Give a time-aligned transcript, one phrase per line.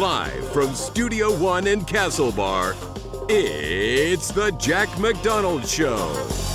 [0.00, 2.74] Live from Studio One in Castlebar,
[3.28, 6.49] it's The Jack McDonald Show.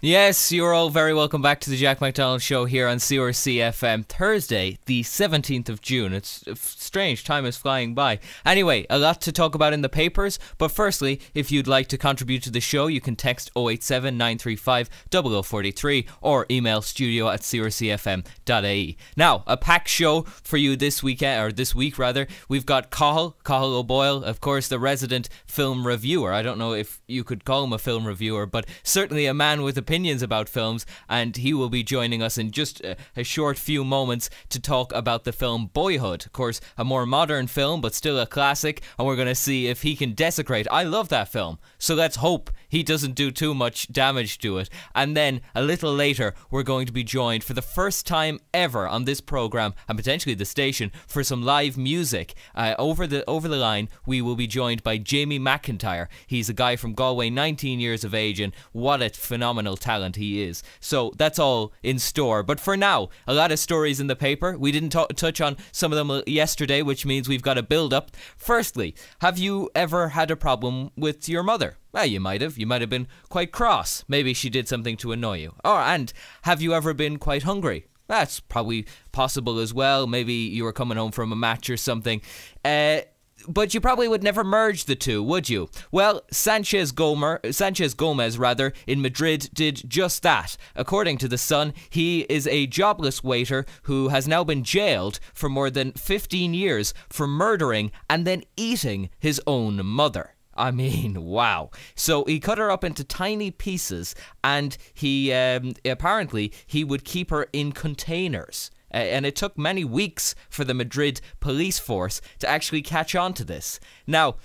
[0.00, 4.06] Yes, you're all very welcome back to the Jack McDonald Show here on CRC FM
[4.06, 6.12] Thursday, the 17th of June.
[6.12, 8.20] It's strange, time is flying by.
[8.46, 11.98] Anyway, a lot to talk about in the papers, but firstly, if you'd like to
[11.98, 18.98] contribute to the show, you can text 087 935 0043 or email studio at crcfm.ie.
[19.16, 22.28] Now, a packed show for you this weekend, or this week rather.
[22.48, 26.32] We've got Cathal, Cathal O'Boyle, of course, the resident film reviewer.
[26.32, 29.62] I don't know if you could call him a film reviewer, but certainly a man
[29.62, 33.24] with a opinions about films, and he will be joining us in just a, a,
[33.24, 36.26] short few moments to talk about the film Boyhood.
[36.26, 39.66] Of course, a more modern film, but still a classic, and we're going to see
[39.66, 40.66] if he can desecrate.
[40.70, 44.70] I love that film, so let's hope he doesn't do too much damage to it.
[44.94, 48.86] And then a little later, we're going to be joined for the first time ever
[48.86, 52.34] on this program and potentially the station for some live music.
[52.54, 56.08] Uh, over the over the line, we will be joined by Jamie McIntyre.
[56.26, 60.42] He's a guy from Galway, 19 years of age, and what a phenomenal talent he
[60.42, 60.62] is.
[60.80, 62.42] So that's all in store.
[62.42, 64.56] But for now, a lot of stories in the paper.
[64.58, 67.92] We didn't t- touch on some of them yesterday, which means we've got a build
[67.92, 68.10] up.
[68.36, 71.76] Firstly, have you ever had a problem with your mother?
[71.92, 72.58] Well, you might have.
[72.58, 74.04] You might have been quite cross.
[74.08, 75.54] Maybe she did something to annoy you.
[75.64, 77.86] Oh, and have you ever been quite hungry?
[78.08, 80.06] That's probably possible as well.
[80.06, 82.22] Maybe you were coming home from a match or something.
[82.64, 83.00] Uh,
[83.46, 85.68] but you probably would never merge the two, would you?
[85.92, 90.56] Well, Sanchez Gomer, Sanchez Gomez rather, in Madrid did just that.
[90.74, 95.48] According to the Sun, he is a jobless waiter who has now been jailed for
[95.48, 100.34] more than 15 years for murdering and then eating his own mother.
[100.58, 101.70] I mean, wow.
[101.94, 107.30] So he cut her up into tiny pieces, and he um, apparently he would keep
[107.30, 108.70] her in containers.
[108.92, 113.34] Uh, and it took many weeks for the Madrid police force to actually catch on
[113.34, 113.78] to this.
[114.06, 114.36] Now,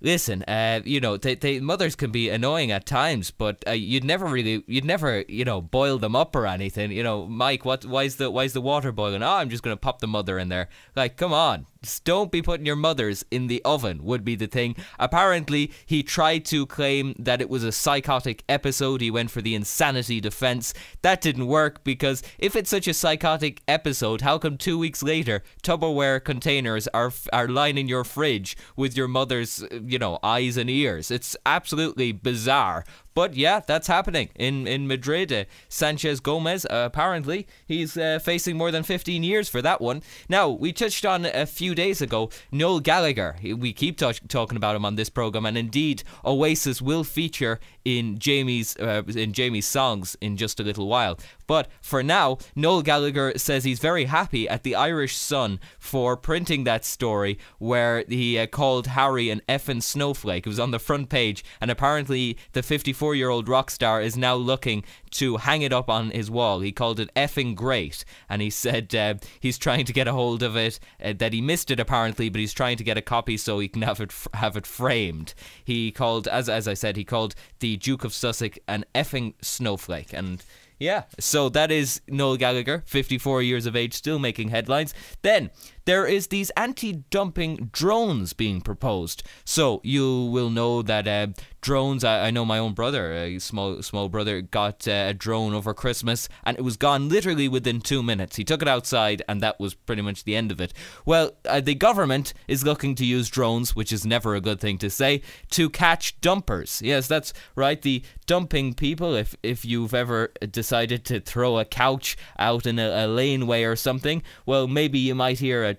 [0.00, 4.04] listen, uh, you know, they, they, mothers can be annoying at times, but uh, you'd
[4.04, 6.90] never really, you'd never, you know, boil them up or anything.
[6.92, 7.84] You know, Mike, what?
[7.84, 9.22] Why's the why's the water boiling?
[9.22, 10.68] Oh, I'm just gonna pop the mother in there.
[10.96, 11.66] Like, come on,
[12.04, 14.76] don't be putting your mothers in the oven, would be the thing.
[14.98, 19.00] Apparently, he tried to claim that it was a psychotic episode.
[19.00, 20.74] He went for the insanity defense.
[21.00, 25.42] That didn't work because if it's such a psychotic episode, how come two weeks later
[25.62, 30.68] Tupperware containers are, are lining your fridge with your mother's, uh, you know, eyes and
[30.68, 31.10] ears?
[31.10, 32.84] It's absolutely bizarre.
[33.14, 35.46] But yeah, that's happening in in Madrid.
[35.68, 40.02] Sanchez Gomez uh, apparently he's uh, facing more than 15 years for that one.
[40.28, 43.36] Now we touched on a few days ago Noel Gallagher.
[43.42, 48.76] We keep talking about him on this program, and indeed Oasis will feature in Jamie's
[48.76, 51.18] uh, in Jamie's songs in just a little while.
[51.50, 56.62] But for now, Noel Gallagher says he's very happy at the Irish Sun for printing
[56.62, 60.46] that story where he uh, called Harry an effing snowflake.
[60.46, 64.16] It was on the front page, and apparently the 54 year old rock star is
[64.16, 66.60] now looking to hang it up on his wall.
[66.60, 70.44] He called it effing great, and he said uh, he's trying to get a hold
[70.44, 70.78] of it.
[71.02, 73.66] Uh, that he missed it apparently, but he's trying to get a copy so he
[73.66, 75.34] can have it have it framed.
[75.64, 80.12] He called, as as I said, he called the Duke of Sussex an effing snowflake,
[80.12, 80.44] and
[80.80, 84.94] yeah, so that is Noel Gallagher, 54 years of age, still making headlines.
[85.20, 85.50] Then
[85.84, 89.22] there is these anti-dumping drones being proposed.
[89.44, 91.28] So you will know that uh,
[91.60, 92.04] drones.
[92.04, 95.74] I, I, know my own brother, a small small brother, got uh, a drone over
[95.74, 98.36] Christmas, and it was gone literally within two minutes.
[98.36, 100.72] He took it outside, and that was pretty much the end of it.
[101.04, 104.78] Well, uh, the government is looking to use drones, which is never a good thing
[104.78, 106.80] to say, to catch dumpers.
[106.82, 107.80] Yes, that's right.
[107.80, 109.14] The dumping people.
[109.14, 113.76] If if you've ever decided to throw a couch out in a, a laneway or
[113.76, 115.69] something, well, maybe you might hear a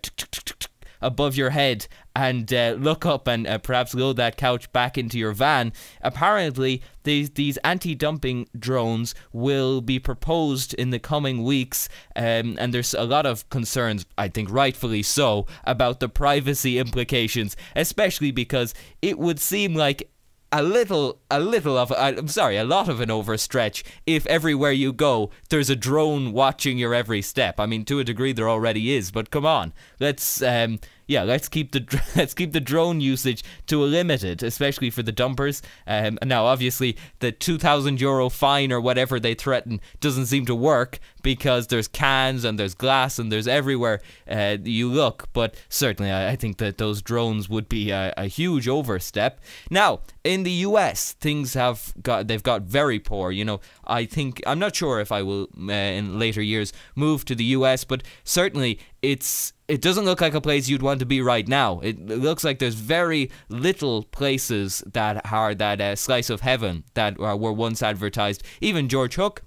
[1.02, 5.18] above your head and uh, look up and uh, perhaps load that couch back into
[5.18, 5.74] your van.
[6.02, 12.94] Apparently, these these anti-dumping drones will be proposed in the coming weeks, um, and there's
[12.94, 19.18] a lot of concerns, I think rightfully so, about the privacy implications, especially because it
[19.18, 20.12] would seem like
[20.51, 24.92] a little, a little of, I'm sorry, a lot of an overstretch if everywhere you
[24.94, 27.59] go there's a drone watching your every step.
[27.59, 30.80] I mean, to a degree there already is, but come on, let's um,
[31.12, 35.12] yeah, let's keep the let's keep the drone usage to a limited, especially for the
[35.12, 35.62] dumpers.
[35.86, 40.56] Um, now, obviously, the two thousand euro fine or whatever they threaten doesn't seem to
[40.56, 45.29] work because there's cans and there's glass and there's everywhere uh, you look.
[45.33, 49.39] But certainly, I, I, think that those drones would be a, a, huge overstep.
[49.69, 53.31] Now, in the U.S., things have got they've got very poor.
[53.31, 57.25] You know, I think I'm not sure if I will uh, in later years move
[57.25, 61.06] to the U.S., but certainly it's it doesn't look like a place you'd want to
[61.06, 61.79] be right now.
[61.79, 67.17] It, looks like there's very little places that are that uh, slice of heaven that
[67.19, 68.44] uh, were once advertised.
[68.59, 69.44] Even George Hook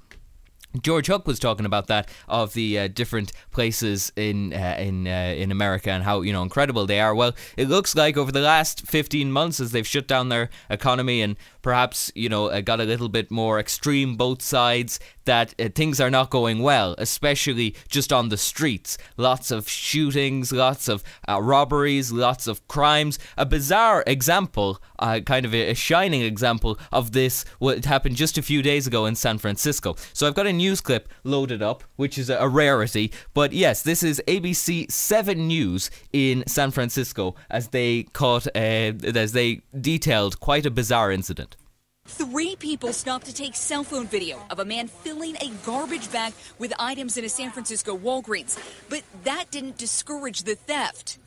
[0.82, 5.34] George Hook was talking about that of the uh, different places in uh, in uh,
[5.36, 7.14] in America and how you know incredible they are.
[7.14, 11.22] Well, it looks like over the last 15 months, as they've shut down their economy
[11.22, 15.68] and perhaps you know uh, got a little bit more extreme both sides, that uh,
[15.74, 18.98] things are not going well, especially just on the streets.
[19.16, 23.18] Lots of shootings, lots of uh, robberies, lots of crimes.
[23.38, 28.42] A bizarre example, kind of a, a shining example of this, what happened just a
[28.42, 29.96] few days ago in San Francisco.
[30.12, 33.10] So I've got a news clip loaded up, which is a rarity.
[33.32, 39.32] But yes, this is ABC 7 News in San Francisco as they caught, uh, as
[39.32, 41.53] they detailed quite a bizarre incident.
[42.06, 46.34] Three people stopped to take cell phone video of a man filling a garbage bag
[46.58, 48.58] with items in a San Francisco Walgreens.
[48.90, 51.18] But that didn't discourage the theft.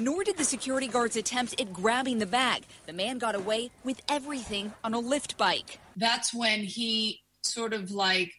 [0.00, 2.64] Nor did the security guards attempt at grabbing the bag.
[2.86, 5.78] The man got away with everything on a Lyft bike.
[5.96, 8.32] That's when he sort of like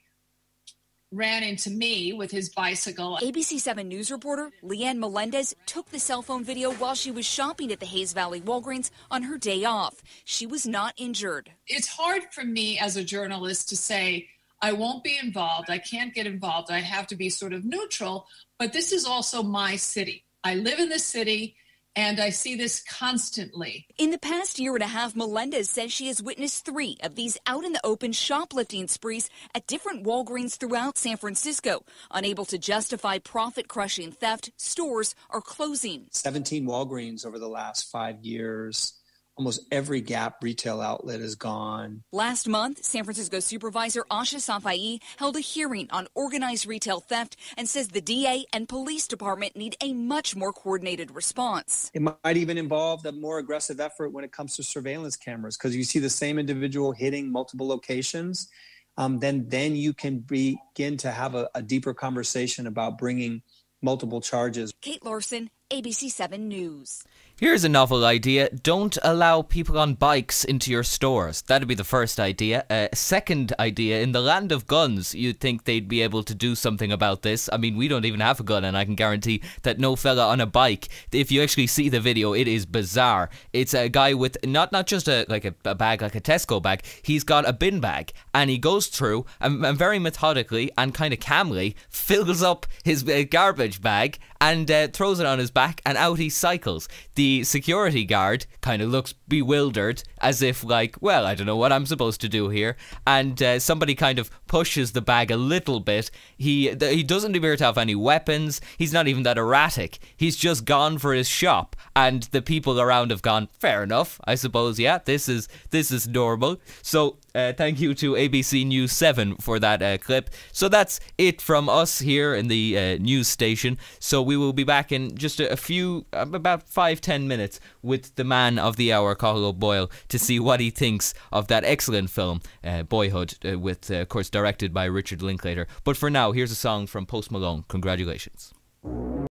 [1.12, 3.18] ran into me with his bicycle.
[3.22, 7.72] ABC 7 News reporter Leanne Melendez took the cell phone video while she was shopping
[7.72, 10.02] at the Hayes Valley Walgreens on her day off.
[10.24, 11.52] She was not injured.
[11.68, 14.28] It's hard for me as a journalist to say,
[14.62, 15.69] I won't be involved.
[15.69, 16.72] I can't get involved.
[16.72, 18.28] I have to be sort of neutral.
[18.60, 20.24] But this is also my city.
[20.44, 21.56] I live in this city.
[21.96, 23.86] And I see this constantly.
[23.98, 27.38] In the past year and a half, Melendez says she has witnessed three of these
[27.46, 31.84] out in the open shoplifting sprees at different Walgreens throughout San Francisco.
[32.10, 36.08] Unable to justify profit crushing theft, stores are closing.
[36.12, 39.00] 17 Walgreens over the last five years
[39.38, 42.04] almost every Gap retail outlet is gone.
[42.12, 47.68] Last month, San Francisco Supervisor Ahsha Safai held a hearing on organized retail theft and
[47.68, 51.92] says the DA and police department need a much more coordinated response.
[51.94, 55.75] It might even involve a more aggressive effort when it comes to surveillance cameras because
[55.75, 58.50] you see the same individual hitting multiple locations.
[58.98, 63.42] Um, then, then you can begin to have a, a deeper conversation about bringing
[63.81, 64.74] multiple charges.
[64.81, 67.04] Kate Larson, ABC 7 News.
[67.42, 68.52] Here's a novel idea.
[68.52, 71.42] Don't allow people on bikes into your stores.
[71.42, 72.66] That'd be the first idea.
[72.70, 76.54] Uh, second idea, in the land of guns, you'd think they'd be able to do
[76.54, 77.50] something about this.
[77.52, 80.28] I mean, we don't even have a gun, and I can guarantee that no fella
[80.28, 83.32] on a bike, if you actually see the video, it is bizarre.
[83.54, 86.62] It's a guy with not not just a like a, a bag, like a Tesco
[86.62, 86.84] bag.
[87.02, 91.12] He's got a bin bag, and he goes through and, and very methodically and kind
[91.12, 95.82] of calmly fills up his uh, garbage bag and uh, throws it on his back,
[95.88, 96.88] and out he cycles.
[97.16, 101.72] The security guard kind of looks bewildered, as if, like, well, I don't know what
[101.72, 102.75] I'm supposed to do here.
[103.06, 106.12] And uh, somebody kind of pushes the bag a little bit.
[106.38, 108.62] He th- he doesn't appear to have any weapons.
[108.78, 110.00] He's not even that erratic.
[110.16, 113.48] He's just gone for his shop, and the people around have gone.
[113.60, 114.80] Fair enough, I suppose.
[114.80, 116.60] Yeah, this is this is normal.
[116.81, 120.30] So uh, thank you to ABC News 7 for that uh, clip.
[120.51, 123.78] So that's it from us here in the uh, news station.
[124.00, 127.60] So we will be back in just a, a few, uh, about five, ten minutes
[127.81, 131.63] with the man of the hour, Cathal Boyle, to see what he thinks of that
[131.63, 135.68] excellent film, uh, Boyhood, uh, with, of course, directed by Richard Linklater.
[135.84, 137.63] But for now, here's a song from Post Malone.
[137.68, 138.54] Congratulations.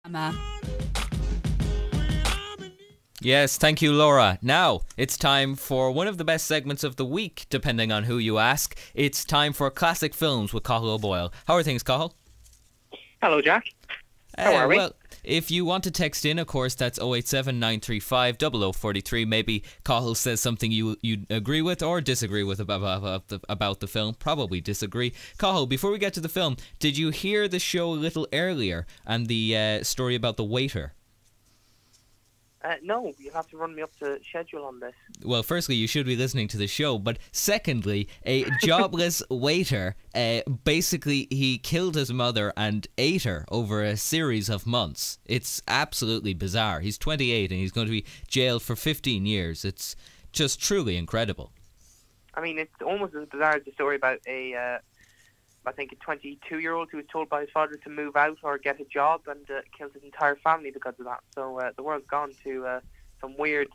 [0.05, 0.35] Emma.
[3.21, 4.39] Yes, thank you, Laura.
[4.41, 8.17] Now, it's time for one of the best segments of the week, depending on who
[8.17, 8.79] you ask.
[8.93, 11.33] It's time for classic films with Cathal Boyle.
[11.45, 12.15] How are things, Cathal?
[13.21, 13.65] Hello, Jack.
[14.37, 14.77] How uh, are we?
[14.77, 14.93] Well,
[15.25, 19.25] if you want to text in, of course, that's 087 935 0043.
[19.25, 23.81] Maybe Cathal says something you you agree with or disagree with about, about, the, about
[23.81, 24.13] the film.
[24.13, 25.13] Probably disagree.
[25.37, 28.87] Cathal, before we get to the film, did you hear the show a little earlier
[29.05, 30.93] and the uh, story about the waiter?
[32.61, 34.93] Uh, no, you have to run me up to schedule on this.
[35.23, 40.41] Well, firstly, you should be listening to the show, but secondly, a jobless waiter uh,
[40.65, 45.19] basically he killed his mother and ate her over a series of months.
[45.25, 46.81] It's absolutely bizarre.
[46.81, 49.63] He's 28 and he's going to be jailed for 15 years.
[49.63, 49.95] It's
[50.31, 51.51] just truly incredible.
[52.33, 54.77] I mean, it's almost as bizarre as the story about a uh,
[55.69, 58.39] I think a 22 year old who was told by his father to move out
[58.41, 61.19] or get a job and uh, killed his entire family because of that.
[61.35, 62.79] So uh, the world's gone to uh,
[63.21, 63.69] some weird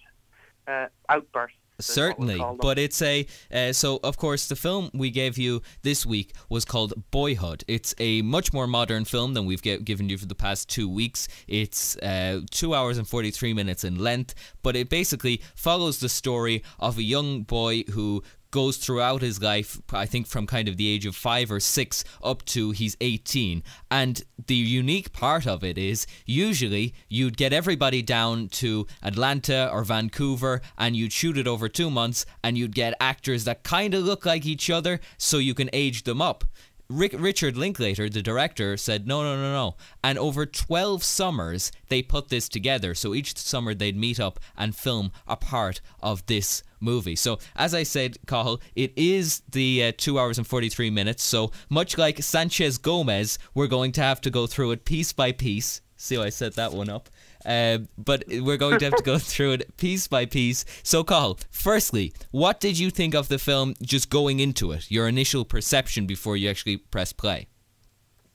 [0.67, 1.59] uh, outbursts.
[1.81, 6.33] Certainly, but it's a uh, so of course the film we gave you this week
[6.49, 7.65] was called Boyhood.
[7.67, 10.89] It's a much more modern film than we've get, given you for the past two
[10.89, 11.27] weeks.
[11.49, 16.09] It's uh, two hours and forty three minutes in length, but it basically follows the
[16.09, 18.23] story of a young boy who
[18.55, 22.05] goes throughout his life, I think from kind of the age of five or six
[22.23, 23.65] up to he's 18.
[23.91, 29.83] And the unique part of it is usually you'd get everybody down to Atlanta or
[29.83, 34.05] Vancouver and you'd shoot it over two months and you'd get actors that kind of
[34.05, 36.45] look like each other so you can age them up.
[36.89, 39.77] Rick, Richard Linklater, the director, said no, no, no, no.
[40.03, 42.95] And over 12 summers, they put this together.
[42.95, 47.17] So each summer they'd meet up and film a part of this movie.
[47.17, 51.23] So, as I said, Cathal, it is the uh, 2 hours and 43 minutes.
[51.23, 55.33] So, much like Sanchez Gomez, we're going to have to go through it piece by
[55.33, 55.81] piece.
[55.97, 57.09] See how I set that one up?
[57.45, 60.65] Uh, but we're going to have to go through it piece by piece.
[60.83, 64.91] So, Cathal, firstly, what did you think of the film just going into it?
[64.91, 67.49] Your initial perception before you actually press play?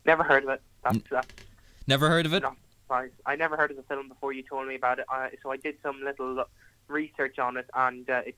[0.05, 0.61] Never heard of it.
[0.83, 1.27] That's, that's
[1.87, 2.43] Never heard of it?
[2.91, 5.05] I never heard of the film before you told me about it.
[5.11, 6.43] Uh, so I did some little
[6.87, 8.35] research on it, and uh, it,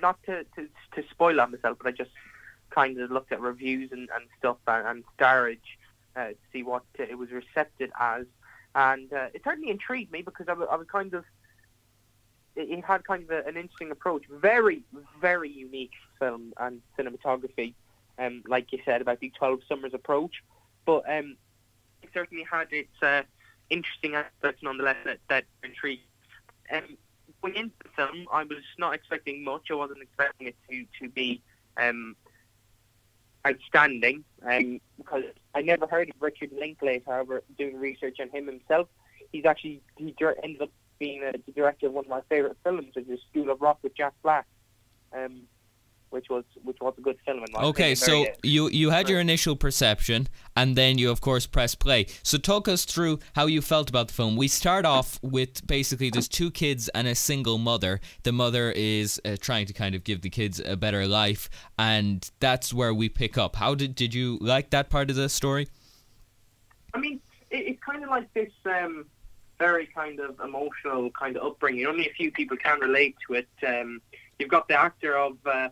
[0.00, 2.10] not to, to to spoil on myself, but I just
[2.70, 5.58] kind of looked at reviews and, and stuff and, and Starage
[6.16, 8.26] uh, to see what uh, it was recepted as,
[8.74, 11.24] and uh, it certainly intrigued me because I was, kind of
[12.56, 14.82] it, it had kind of a, an interesting approach, very
[15.20, 17.74] very unique film and cinematography,
[18.18, 20.42] um, like you said about the Twelve Summers approach,
[20.84, 21.36] but um,
[22.02, 23.22] it certainly had its uh,
[23.70, 26.02] interesting aspects nonetheless that, that intrigued.
[26.72, 26.96] Um,
[27.42, 29.70] going into the film, I was not expecting much.
[29.70, 31.42] I wasn't expecting it to to be
[31.76, 32.16] um,
[33.46, 37.02] outstanding um, because I never heard of Richard Linklater.
[37.06, 38.88] However, doing research on him himself,
[39.32, 42.94] he's actually he ended up being a, the director of one of my favorite films,
[42.94, 44.46] which is School of Rock with Jack Black.
[45.12, 45.42] Um,
[46.10, 47.38] which was which was a good film.
[47.38, 47.96] In my Okay, opinion.
[47.96, 52.06] so Very, you you had your initial perception, and then you of course press play.
[52.22, 54.36] So talk us through how you felt about the film.
[54.36, 58.00] We start off with basically there's two kids and a single mother.
[58.24, 61.48] The mother is uh, trying to kind of give the kids a better life,
[61.78, 63.56] and that's where we pick up.
[63.56, 65.68] How did did you like that part of the story?
[66.92, 69.06] I mean, it, it's kind of like this um,
[69.58, 71.86] very kind of emotional kind of upbringing.
[71.86, 73.48] Only a few people can relate to it.
[73.66, 74.00] Um,
[74.38, 75.68] you've got the actor of uh,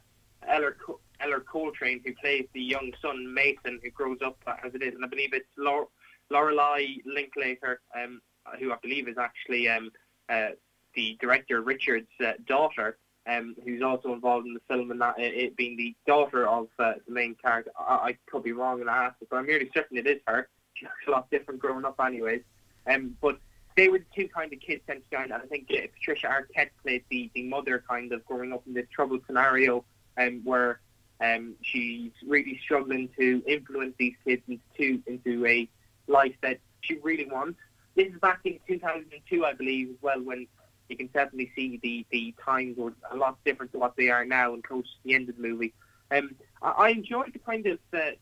[0.46, 0.76] Ellar,
[1.20, 5.04] Ellar Coltrane who plays the young son Mason, who grows up as it is, and
[5.04, 5.88] I believe it's Lore-
[6.30, 8.20] Lorelei Linklater, um,
[8.58, 9.90] who I believe is actually um,
[10.28, 10.50] uh,
[10.94, 12.98] the director Richard's uh, daughter.
[13.30, 16.68] Um, who's also involved in the film, and that it, it being the daughter of
[16.78, 17.70] uh, the main character.
[17.78, 20.48] I, I could be wrong in that, but I'm nearly certain it is her.
[20.74, 22.40] She looks a lot different growing up, anyways.
[22.86, 23.38] Um, but
[23.78, 26.70] they were the two kind of kids sent down, and I think uh, Patricia Arquette
[26.82, 29.84] played the, the mother, kind of growing up in this troubled scenario,
[30.18, 30.80] um, where
[31.20, 35.68] um, she's really struggling to influence these kids into into a
[36.06, 37.58] life that she really wants.
[37.94, 40.46] This is back in 2002, I believe, as well, when
[40.88, 44.24] you can definitely see the, the times were a lot different to what they are
[44.24, 45.74] now and close to the end of the movie.
[46.10, 48.12] Um, I, I enjoyed the kind of uh,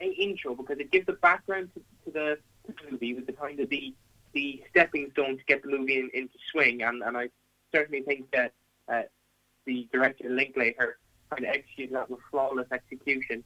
[0.00, 3.60] intro because it gives the background to, to the, to the movie with the kind
[3.60, 3.94] of the
[4.34, 7.30] the stepping stone to get the movie in, into swing, and, and I
[7.72, 8.52] certainly think that
[8.86, 9.02] uh,
[9.68, 10.98] the director Linklater
[11.30, 13.44] kind of executed that with flawless execution.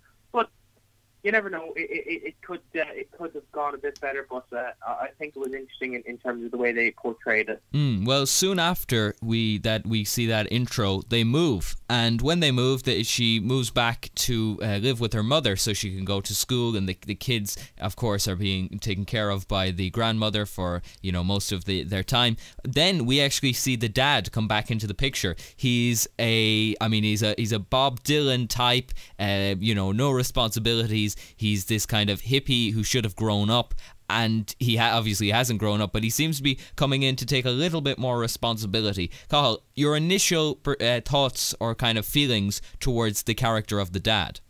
[1.22, 4.26] You never know; it, it, it could uh, it could have gone a bit better,
[4.28, 7.48] but uh, I think it was interesting in, in terms of the way they portrayed
[7.48, 7.62] it.
[7.72, 12.50] Mm, well, soon after we that we see that intro, they move, and when they
[12.50, 16.20] move, the, she moves back to uh, live with her mother, so she can go
[16.20, 19.90] to school, and the, the kids, of course, are being taken care of by the
[19.90, 22.36] grandmother for you know most of the their time.
[22.64, 25.36] Then we actually see the dad come back into the picture.
[25.54, 30.10] He's a, I mean, he's a he's a Bob Dylan type, uh, you know, no
[30.10, 31.11] responsibilities.
[31.36, 33.74] He's this kind of hippie who should have grown up
[34.12, 37.24] and he ha- obviously hasn't grown up, but he seems to be coming in to
[37.24, 39.10] take a little bit more responsibility.
[39.30, 44.00] Cathal, your initial per- uh, thoughts or kind of feelings towards the character of the
[44.00, 44.40] dad?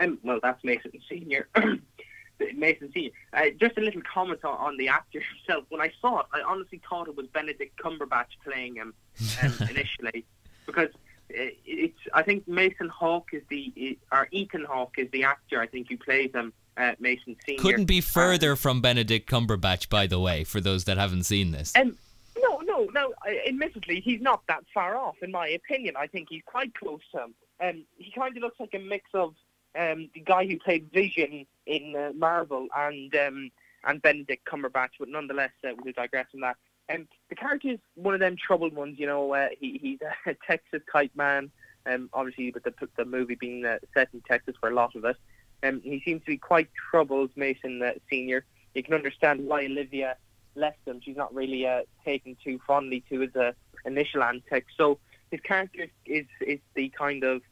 [0.00, 1.48] Um, well, that's Mason Senior.
[2.56, 3.10] Mason Senior.
[3.34, 5.64] Uh, just a little comment on, on the actor himself.
[5.68, 8.94] When I saw it, I honestly thought it was Benedict Cumberbatch playing him
[9.42, 10.24] um, initially,
[10.64, 10.88] because
[11.28, 11.98] it's.
[12.14, 15.60] I think Mason Hawke is the, or Ethan Hawke is the actor.
[15.60, 16.52] I think who plays him.
[16.76, 20.96] Uh, Mason Senior Couldn't be further from Benedict Cumberbatch, by the way, for those that
[20.96, 21.72] haven't seen this.
[21.76, 21.98] Um,
[22.38, 23.12] no, no, no.
[23.26, 25.96] uh, Admittedly, he's not that far off, in my opinion.
[25.98, 27.34] I think he's quite close to him.
[27.60, 29.34] Um, he kind of looks like a mix of
[29.78, 33.50] um, the guy who played Vision in uh, Marvel and um,
[33.84, 36.56] and Benedict Cumberbatch, but nonetheless, uh, we'll digress from that.
[36.92, 38.98] Um, the character is one of them troubled ones.
[38.98, 41.50] You know, uh, he, he's a Texas type man.
[41.84, 45.04] Um, obviously, with the the movie being uh, set in Texas for a lot of
[45.04, 45.16] it,
[45.62, 48.44] um, he seems to be quite troubled, Mason uh, Senior.
[48.74, 50.16] You can understand why Olivia
[50.54, 51.00] left him.
[51.02, 53.52] She's not really uh, taken too fondly to his uh,
[53.84, 54.72] initial antics.
[54.76, 54.98] So
[55.30, 57.42] his character is is the kind of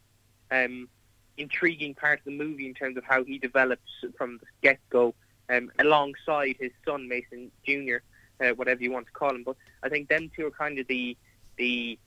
[0.51, 0.89] um,
[1.37, 5.15] intriguing part of the movie in terms of how he develops from the get go,
[5.49, 7.99] um, alongside his son Mason Jr.
[8.41, 9.43] Uh, whatever you want to call them.
[9.45, 11.17] But I think them two are kind of the
[11.57, 11.99] the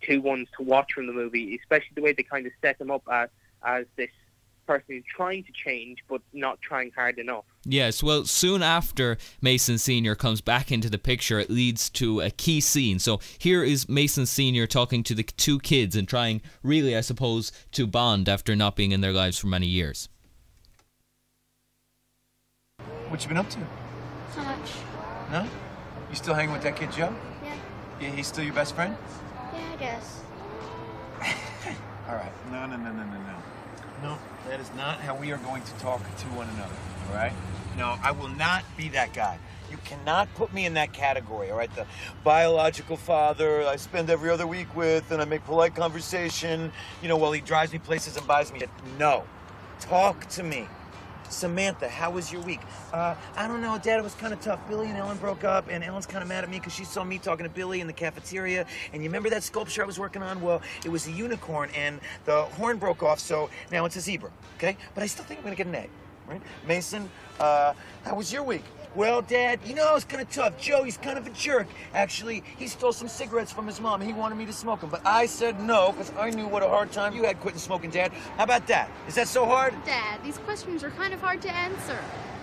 [0.00, 2.90] two ones to watch from the movie, especially the way they kind of set him
[2.90, 3.28] up as
[3.62, 4.10] as this
[4.66, 7.44] person who's trying to change but not trying hard enough.
[7.64, 10.14] Yes, well, soon after Mason Sr.
[10.14, 12.98] comes back into the picture, it leads to a key scene.
[12.98, 14.66] So here is Mason Sr.
[14.66, 18.92] talking to the two kids and trying, really, I suppose, to bond after not being
[18.92, 20.08] in their lives for many years.
[23.08, 23.58] What you been up to?
[24.36, 24.70] Not much.
[25.30, 25.48] No?
[26.16, 27.14] You still hanging with that kid Joe?
[27.44, 27.54] Yeah.
[28.00, 28.96] Yeah, he's still your best friend?
[29.52, 30.22] Yeah, I guess.
[32.08, 32.32] All right.
[32.50, 33.36] No, no, no, no, no, no.
[34.02, 34.18] No,
[34.48, 36.74] that is not how we are going to talk to one another,
[37.10, 37.32] all right?
[37.76, 39.38] No, I will not be that guy.
[39.70, 41.74] You cannot put me in that category, all right?
[41.74, 41.84] The
[42.24, 47.18] biological father I spend every other week with and I make polite conversation, you know,
[47.18, 48.62] while he drives me places and buys me.
[48.98, 49.24] No.
[49.80, 50.66] Talk to me.
[51.30, 52.60] Samantha, how was your week?
[52.92, 53.98] Uh, I don't know, Dad.
[53.98, 54.66] It was kind of tough.
[54.68, 57.04] Billy and Ellen broke up, and Ellen's kind of mad at me because she saw
[57.04, 58.66] me talking to Billy in the cafeteria.
[58.92, 60.40] And you remember that sculpture I was working on?
[60.40, 64.30] Well, it was a unicorn, and the horn broke off, so now it's a zebra.
[64.56, 64.76] Okay?
[64.94, 65.88] But I still think I'm gonna get an A.
[66.28, 66.42] Right?
[66.66, 67.72] Mason, uh,
[68.04, 68.64] how was your week?
[68.96, 70.58] Well, Dad, you know, it's kind of tough.
[70.58, 71.66] Joe, he's kind of a jerk.
[71.92, 74.00] Actually, he stole some cigarettes from his mom.
[74.00, 76.68] He wanted me to smoke them, but I said no because I knew what a
[76.68, 78.10] hard time you had quitting smoking, Dad.
[78.38, 78.90] How about that?
[79.06, 79.74] Is that so hard?
[79.84, 81.98] Dad, these questions are kind of hard to answer.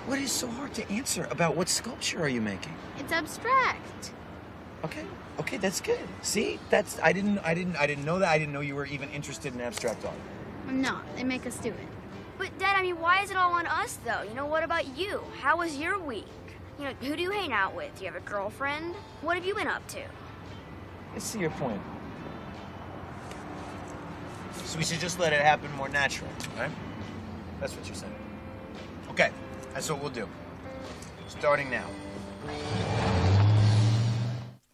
[0.06, 2.76] What is so hard to answer about what sculpture are you making?
[3.00, 4.12] It's abstract.
[4.84, 5.06] Okay,
[5.40, 6.08] okay, that's good.
[6.22, 8.30] See, that's I didn't, I didn't, I didn't know that.
[8.30, 10.14] I didn't know you were even interested in abstract art.
[10.68, 11.04] I'm not.
[11.16, 11.88] They make us do it.
[12.38, 14.22] But Dad, I mean, why is it all on us though?
[14.22, 15.24] You know, what about you?
[15.40, 16.26] How was your week?
[16.80, 17.94] You know, who do you hang out with?
[17.96, 18.96] Do you have a girlfriend?
[19.22, 20.02] What have you been up to?
[21.16, 21.82] I see your point.
[24.66, 26.72] So we should just let it happen more naturally, right?
[27.60, 28.16] That's what you're saying.
[29.12, 29.30] Okay,
[29.74, 30.28] that's what we'll do.
[31.28, 31.86] Starting now.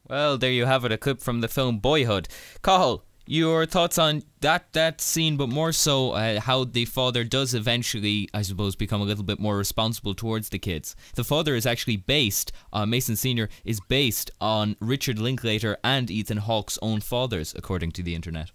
[0.09, 2.29] Well, there you have it, a clip from the film Boyhood.
[2.63, 7.53] Cathal, your thoughts on that that scene, but more so uh, how the father does
[7.53, 10.95] eventually, I suppose, become a little bit more responsible towards the kids.
[11.13, 16.37] The father is actually based, uh, Mason Senior is based on Richard Linklater and Ethan
[16.37, 18.49] Hawke's own fathers, according to the internet.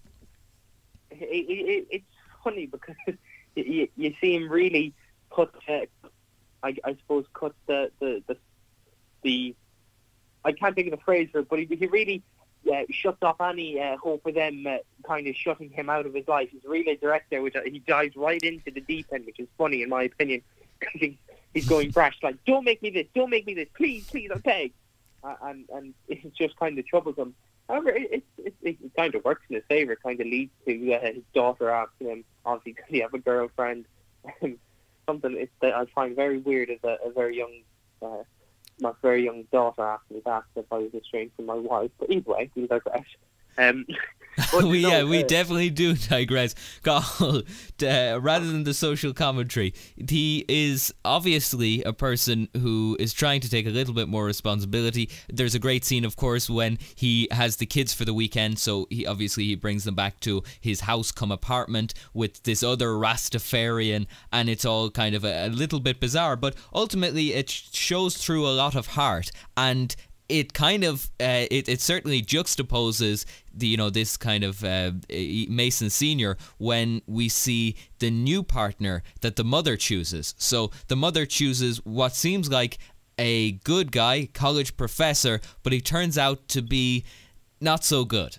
[1.09, 2.05] It, it, it's
[2.43, 2.95] funny because
[3.55, 4.93] you, you see him really
[5.33, 5.85] cut, uh,
[6.63, 8.37] I, I suppose, cut the the, the
[9.23, 9.55] the
[10.43, 12.23] I can't think of the phrase for it, but he, he really
[12.89, 16.27] shuts off any uh, hope for them uh, kind of shutting him out of his
[16.27, 16.49] life.
[16.51, 19.83] He's really direct there, which he dives right into the deep end, which is funny
[19.83, 20.41] in my opinion,
[21.53, 24.37] he's, going brash, like, don't make me this, don't make me this, please, please, I
[24.37, 24.73] beg.
[25.41, 27.35] And, and it's just kind of troublesome.
[27.67, 29.93] However, it, it, it, it kind of works in his favour.
[29.93, 33.19] It kind of leads to uh, his daughter asking him, obviously, does he have a
[33.19, 33.85] girlfriend?
[35.07, 37.61] Something that I find very weird as a, a very young
[38.01, 38.23] uh,
[38.79, 41.91] my very young daughter asked me that if I was estranged from my wife.
[41.99, 43.05] But either way, we digress.
[43.57, 43.85] Um,
[44.63, 46.55] we, yeah, uh, we definitely do digress.
[46.83, 47.43] Cathal,
[47.83, 49.73] uh, rather than the social commentary,
[50.09, 55.09] he is obviously a person who is trying to take a little bit more responsibility.
[55.31, 58.59] There's a great scene, of course, when he has the kids for the weekend.
[58.59, 62.89] So he obviously he brings them back to his house, come apartment with this other
[62.89, 66.35] Rastafarian, and it's all kind of a, a little bit bizarre.
[66.35, 69.95] But ultimately, it shows through a lot of heart and
[70.27, 74.91] it kind of uh, it, it certainly juxtaposes the you know this kind of uh,
[75.09, 80.33] Mason Senior when we see the new partner that the mother chooses.
[80.37, 82.77] So the mother chooses what seems like
[83.17, 87.05] a good guy, college professor, but he turns out to be
[87.61, 88.37] not so good.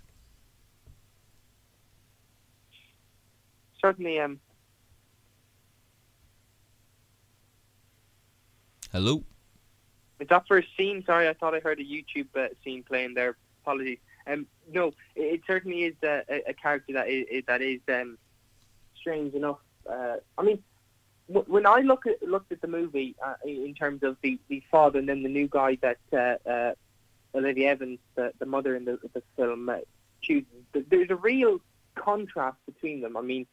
[3.81, 4.40] Certainly, um.
[8.92, 9.25] Hello.
[10.19, 11.05] That first scene?
[11.05, 13.37] Sorry, I thought I heard a YouTube uh, scene playing there.
[13.63, 13.99] Apologies.
[14.27, 18.19] Um, no, it, it certainly is uh, a, a, character that is, that is um,
[18.97, 19.59] strange enough.
[19.89, 20.63] Uh, I mean,
[21.29, 24.63] w- when I look at looked at the movie uh, in terms of the, the
[24.71, 26.75] father and then the new guy that uh, uh,
[27.35, 29.71] Olivia Evans, the, the mother in the, the film,
[30.23, 31.61] chooses, there's a real
[31.95, 33.17] contrast between them.
[33.17, 33.47] I mean,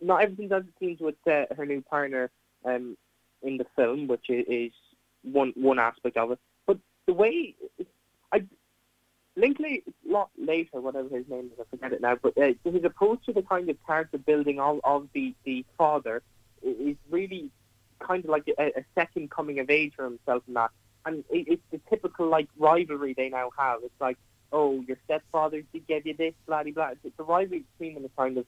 [0.00, 2.30] not everything does it seems with her new partner
[2.64, 2.96] um,
[3.42, 4.72] in the film, which is
[5.24, 6.38] one one aspect of it.
[6.66, 7.54] But the way
[8.32, 8.44] I
[9.36, 12.16] Linklater, not later, whatever his name is, I forget it now.
[12.20, 16.22] But uh, his approach to the kind of character building of, of the the father
[16.62, 17.50] is really
[17.98, 20.70] kind of like a, a second coming of age for himself in that.
[21.04, 23.80] And it, it's the typical like rivalry they now have.
[23.82, 24.18] It's like,
[24.52, 26.90] oh, your stepfather gave you this, blah, blah, blah.
[27.02, 28.46] The rivalry between them is kind of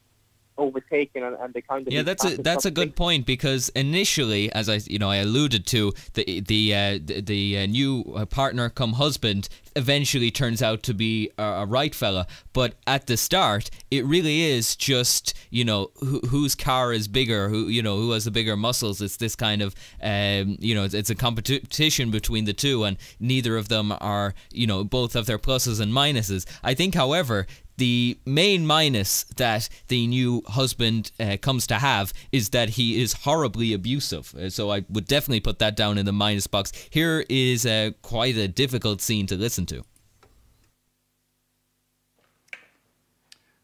[0.59, 4.51] overtaken and, and they kind of yeah that's a that's a good point because initially
[4.53, 8.25] as i you know i alluded to the the uh, the, the uh, new uh,
[8.25, 12.27] partner come husband eventually turns out to be a, a, right fella.
[12.53, 17.49] But at the start it really is just you know who, whose car is bigger
[17.49, 19.01] who you know who has the bigger muscles.
[19.01, 22.97] It's this kind of um, you know it's, it's a competition between the two and
[23.21, 26.47] neither of them are you know both have their pluses and minuses.
[26.65, 32.51] I think however the main minus that the new husband uh, comes to have is
[32.51, 34.35] that he is horribly abusive.
[34.35, 36.73] Uh, so I would definitely put that down in the minus box.
[36.91, 39.85] Here is uh, quite a difficult scene to listen to.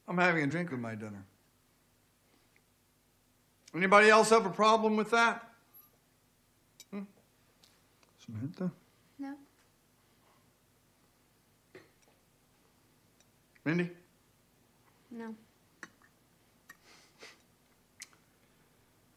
[0.07, 1.25] I'm having a drink with my dinner.
[3.75, 5.49] Anybody else have a problem with that?
[6.93, 7.03] Hmm?
[8.19, 8.71] Samantha?
[9.19, 9.35] No.
[13.65, 13.89] Mindy?
[15.11, 15.35] No.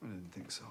[0.01, 0.63] I didn't think so.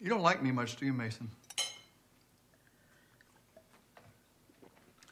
[0.00, 1.30] You don't like me much, do you, Mason?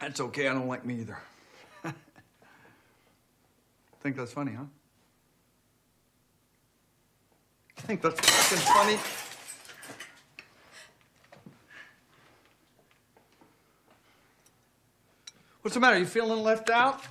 [0.00, 1.18] That's okay, I don't like me either.
[4.00, 4.64] Think that's funny, huh?
[7.88, 8.98] think that's fucking funny.
[15.62, 15.98] What's the matter?
[15.98, 17.02] You feeling left out?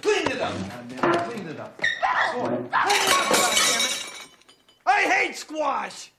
[0.00, 0.54] Clean it up.
[1.28, 1.80] Clean it up.
[1.80, 3.75] Clean it up,
[4.96, 6.12] I hate squash!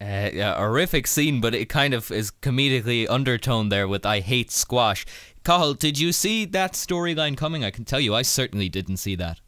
[0.00, 4.50] Uh, yeah, horrific scene, but it kind of is comedically undertoned there with "I hate
[4.50, 5.06] squash."
[5.44, 7.64] Cathal, did you see that storyline coming?
[7.64, 9.40] I can tell you, I certainly didn't see that.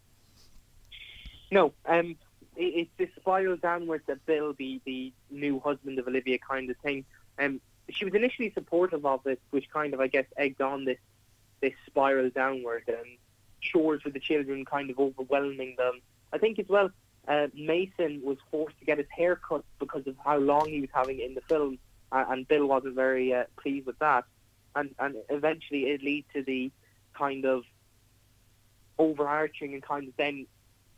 [1.51, 2.17] No, um,
[2.57, 6.77] it, it's this spiral downwards that Bill, the, the new husband of Olivia, kind of
[6.79, 7.05] thing.
[7.39, 10.99] Um, she was initially supportive of it, which kind of, I guess, egged on this
[11.61, 13.19] this spiral downward and
[13.61, 16.01] chores with the children kind of overwhelming them.
[16.33, 16.91] I think as well,
[17.31, 20.91] uh, Mason was forced to get his hair cut because of how long he was
[20.93, 21.79] having it in the film,
[22.11, 24.25] uh, and Bill wasn't very uh, pleased with that.
[24.75, 26.73] And and eventually it led to the
[27.15, 27.63] kind of
[28.99, 30.47] overarching and kind of then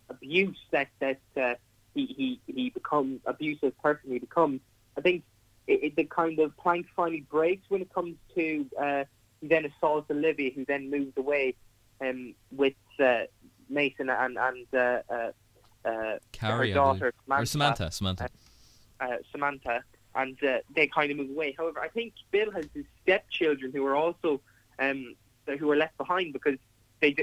[0.09, 1.55] abuse that that uh,
[1.95, 4.61] he he he becomes abusive person he becomes.
[4.97, 5.25] I think
[5.67, 9.05] it, it, the kind of plank finally breaks when it comes to uh,
[9.43, 11.57] he then assaults Olivia, who then moves away
[12.01, 13.25] um, with uh,
[13.69, 15.33] Mason and and uh,
[15.85, 17.47] uh, Carrie, her daughter Samantha.
[17.47, 18.25] Samantha, Samantha.
[19.01, 19.83] Uh, uh, Samantha,
[20.15, 21.55] and uh, they kind of move away.
[21.57, 24.41] However, I think Bill has his stepchildren who are also
[24.79, 25.15] um,
[25.59, 26.59] who are left behind because
[27.01, 27.15] they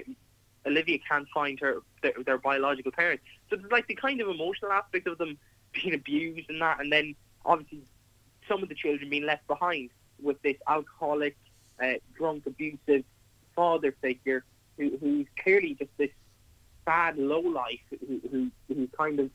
[0.65, 3.23] Olivia can't find her their, their biological parents.
[3.49, 5.37] So there's like the kind of emotional aspect of them
[5.73, 7.81] being abused and that, and then obviously
[8.47, 9.89] some of the children being left behind
[10.21, 11.37] with this alcoholic,
[11.81, 13.03] uh, drunk, abusive
[13.55, 14.43] father figure
[14.77, 16.09] who, who's clearly just this
[16.85, 19.29] sad low life who, who, who kind of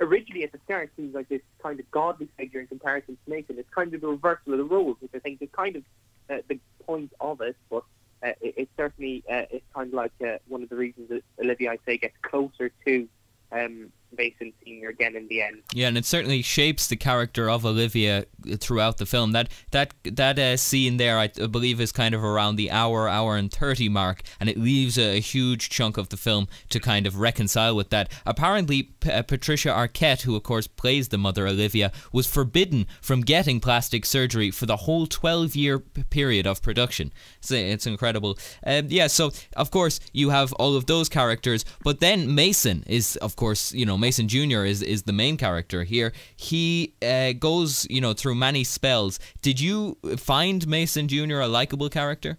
[0.00, 3.58] originally at the start seems like this kind of godly figure in comparison to Nathan.
[3.58, 5.82] It's kind of the reversal of the roles, which I think is kind of
[6.30, 7.56] uh, the point of it.
[7.68, 7.84] But
[8.22, 11.22] uh, it, it, certainly uh, it's kind of like uh, one of the reasons that
[11.42, 13.08] Olivia, I'd say, gets closer to
[13.52, 15.62] um, Mason Senior again in the end.
[15.72, 18.26] Yeah, and it certainly shapes the character of Olivia
[18.58, 19.32] throughout the film.
[19.32, 23.36] That that that uh, scene there, I believe, is kind of around the hour, hour
[23.36, 27.06] and thirty mark, and it leaves a, a huge chunk of the film to kind
[27.06, 28.10] of reconcile with that.
[28.26, 33.20] Apparently, P- uh, Patricia Arquette, who of course plays the mother Olivia, was forbidden from
[33.20, 37.12] getting plastic surgery for the whole twelve-year p- period of production.
[37.40, 38.38] So it's incredible.
[38.66, 43.16] Um, yeah, so of course you have all of those characters, but then Mason is,
[43.16, 44.64] of course, you know Mason Jr.
[44.64, 46.12] is is the main character here.
[46.36, 49.18] He uh, goes, you know, through many spells.
[49.42, 51.40] Did you find Mason Jr.
[51.40, 52.38] a likable character?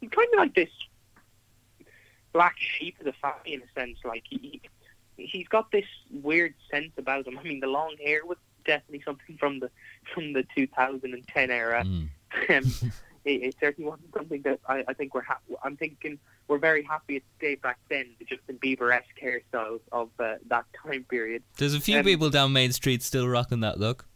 [0.00, 0.70] He's kind of like this
[2.32, 3.98] black sheep of the family in a sense.
[4.04, 4.60] Like he
[5.16, 7.38] he's got this weird sense about him.
[7.38, 9.70] I mean, the long hair was definitely something from the
[10.12, 11.84] from the 2010 era.
[11.84, 12.08] Mm.
[12.50, 12.92] um,
[13.24, 15.22] it, it, certainly wasn't something that I, I think we're.
[15.22, 20.10] Ha- I'm thinking we're very happy it stayed back then, the Justin Bieber-esque hairstyles of
[20.18, 21.42] uh, that time period.
[21.56, 24.06] There's a few um, people down Main Street still rocking that look.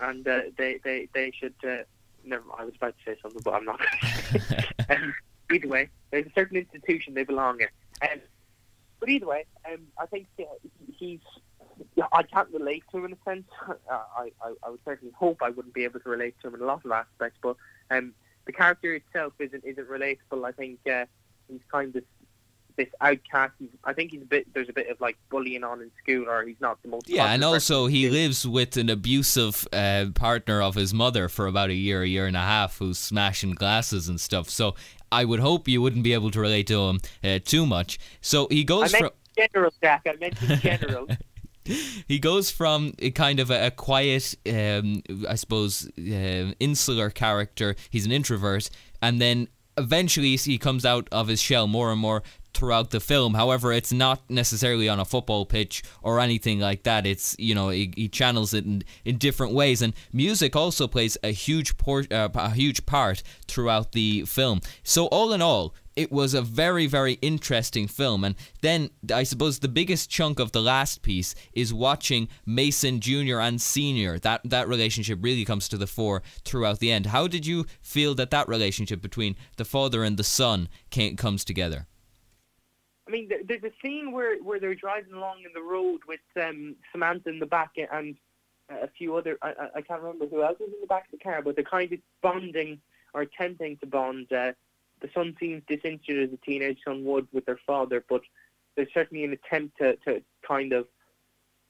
[0.00, 1.54] And uh, they, they, they should...
[1.62, 1.82] Uh,
[2.24, 5.14] never mind, I was about to say something, but I'm not gonna um,
[5.52, 7.68] Either way, there's a certain institution they belong in.
[8.08, 8.20] Um,
[9.00, 10.28] but either way, um, I think
[10.92, 11.20] he's...
[12.12, 13.44] I can't relate to him in a sense.
[13.90, 16.54] Uh, I, I, I would certainly hope I wouldn't be able to relate to him
[16.54, 17.56] in a lot of aspects, but
[17.90, 18.14] um,
[18.46, 20.44] the character itself isn't isn't relatable.
[20.44, 21.06] I think uh,
[21.48, 22.04] he's kind of
[22.76, 23.52] this outcast.
[23.58, 24.52] He's, I think he's a bit.
[24.54, 27.08] There's a bit of like bullying on in school, or he's not the most.
[27.08, 31.70] Yeah, and also he lives with an abusive uh, partner of his mother for about
[31.70, 34.48] a year, a year and a half, who's smashing glasses and stuff.
[34.48, 34.74] So
[35.12, 37.98] I would hope you wouldn't be able to relate to him uh, too much.
[38.20, 39.12] So he I goes meant from.
[39.36, 40.02] general, Jack.
[40.06, 41.08] I meant general.
[42.08, 47.76] he goes from a kind of a, a quiet, um, I suppose, uh, insular character.
[47.90, 48.70] He's an introvert,
[49.02, 53.34] and then eventually he comes out of his shell more and more throughout the film.
[53.34, 57.06] However, it's not necessarily on a football pitch or anything like that.
[57.06, 61.16] It's you know he, he channels it in, in different ways, and music also plays
[61.22, 64.60] a huge por- uh, a huge part throughout the film.
[64.82, 68.24] So all in all, it was a very, very interesting film.
[68.24, 73.38] And then I suppose the biggest chunk of the last piece is watching Mason Jr.
[73.40, 74.18] and Senior.
[74.18, 77.06] That that relationship really comes to the fore throughout the end.
[77.06, 81.44] How did you feel that that relationship between the father and the son came, comes
[81.44, 81.86] together?
[83.06, 86.76] I mean, there's a scene where, where they're driving along in the road with um,
[86.92, 88.16] Samantha in the back and
[88.70, 89.36] a few other.
[89.42, 91.56] I, I- I can't remember who else was in the back of the car, but
[91.56, 92.80] they're kind of bonding
[93.12, 94.32] or attempting to bond.
[94.32, 94.52] Uh,
[95.00, 98.22] the son seems disinterested as a teenage son would with their father, but
[98.76, 100.86] there's certainly an attempt to, to kind of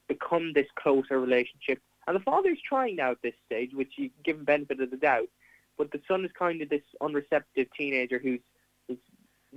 [0.07, 1.79] become this closer relationship.
[2.07, 4.97] And the father's trying now at this stage, which you give him benefit of the
[4.97, 5.29] doubt,
[5.77, 8.39] but the son is kind of this unreceptive teenager who's,
[8.87, 8.97] who's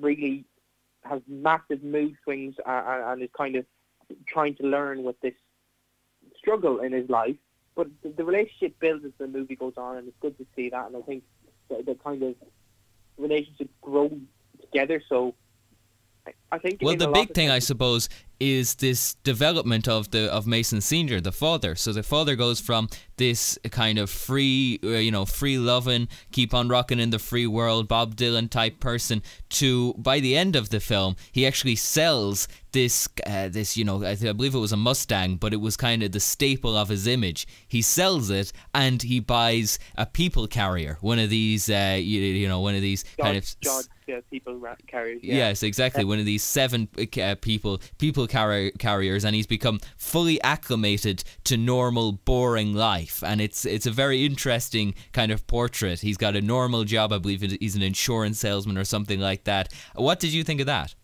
[0.00, 0.44] really
[1.02, 3.64] has massive mood swings and, and is kind of
[4.26, 5.34] trying to learn with this
[6.38, 7.36] struggle in his life.
[7.74, 10.70] But the, the relationship builds as the movie goes on, and it's good to see
[10.70, 10.86] that.
[10.86, 11.24] And I think
[11.68, 12.34] the, the kind of
[13.18, 14.10] relationship grow
[14.60, 15.02] together.
[15.08, 15.34] So
[16.52, 18.08] I, think Well, the big thing, I suppose,
[18.40, 21.74] is this development of the of Mason Senior, the father.
[21.74, 26.52] So the father goes from this kind of free, uh, you know, free loving, keep
[26.52, 30.70] on rocking in the free world, Bob Dylan type person, to by the end of
[30.70, 34.58] the film, he actually sells this uh, this you know I, th- I believe it
[34.58, 37.46] was a Mustang, but it was kind of the staple of his image.
[37.68, 42.48] He sells it and he buys a people carrier, one of these, uh, you, you
[42.48, 45.20] know, one of these kind of George, George, uh, people carriers.
[45.22, 45.36] Yeah.
[45.36, 46.04] Yes, exactly.
[46.04, 51.56] One of these seven uh, people people carri- carriers, and he's become fully acclimated to
[51.56, 53.22] normal, boring life.
[53.24, 56.00] And it's it's a very interesting kind of portrait.
[56.00, 57.12] He's got a normal job.
[57.12, 59.72] I believe he's an insurance salesman or something like that.
[59.94, 60.94] What did you think of that?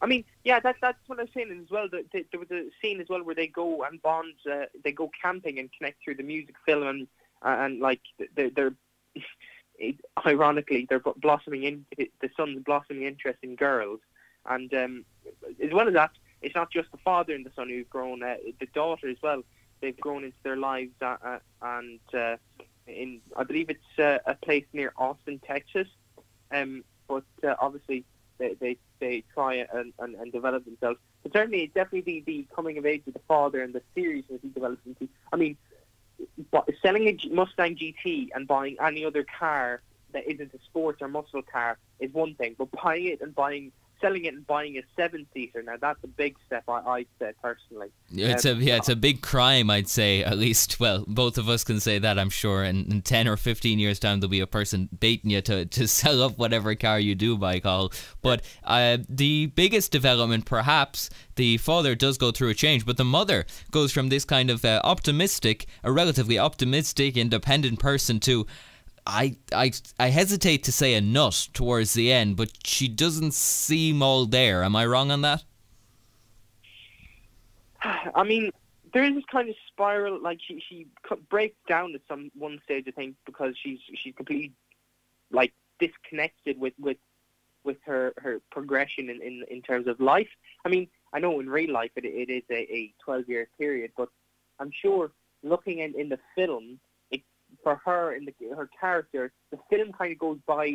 [0.00, 1.88] I mean, yeah, that's that's what I was saying as well.
[1.90, 4.92] That that there was a scene as well where they go and bond, uh, they
[4.92, 7.08] go camping and connect through the music film, and
[7.42, 8.00] and like
[8.36, 8.74] they're, they're
[10.26, 14.00] ironically they're blossoming in the son's blossoming interest in girls,
[14.48, 15.04] and um,
[15.62, 16.10] as well as that,
[16.42, 19.42] it's not just the father and the son who've grown, uh, the daughter as well.
[19.80, 22.36] They've grown into their lives, uh, uh, and uh,
[22.86, 25.88] in I believe it's uh, a place near Austin, Texas.
[26.50, 28.04] Um, but uh, obviously
[28.38, 30.98] they, they they try and, and, and develop themselves.
[31.22, 34.40] But certainly, it's definitely the, the coming of age of the father and the seriousness
[34.42, 35.08] he develops into.
[35.32, 35.56] I mean,
[36.82, 39.82] selling a Mustang GT and buying any other car
[40.12, 43.72] that isn't a sports or muscle car is one thing, but buying it and buying,
[44.00, 46.64] selling it and buying a seven-seater now that's a big step.
[46.68, 47.88] I, I'd say personally.
[48.12, 50.22] It's Um, a yeah, it's a big crime, I'd say.
[50.30, 52.62] At least, well, both of us can say that, I'm sure.
[52.62, 55.88] And in ten or fifteen years' time, there'll be a person baiting you to, to
[55.88, 57.92] sell up whatever car you do buy, Carl.
[58.22, 63.04] But uh, the biggest development, perhaps, the father does go through a change, but the
[63.04, 68.46] mother goes from this kind of uh, optimistic, a relatively optimistic, independent person to.
[69.08, 74.02] I, I I hesitate to say a nut towards the end, but she doesn't seem
[74.02, 74.62] all there.
[74.62, 75.44] Am I wrong on that?
[77.82, 78.52] I mean,
[78.92, 80.20] there is this kind of spiral.
[80.20, 80.86] Like she she
[81.30, 84.52] breaks down at some one stage, I think, because she's she's completely
[85.30, 86.98] like disconnected with with
[87.64, 90.28] with her her progression in in, in terms of life.
[90.66, 93.92] I mean, I know in real life it it is a, a twelve year period,
[93.96, 94.10] but
[94.60, 96.78] I'm sure looking in in the film,
[97.68, 100.66] for her in the her character, the film kind of goes by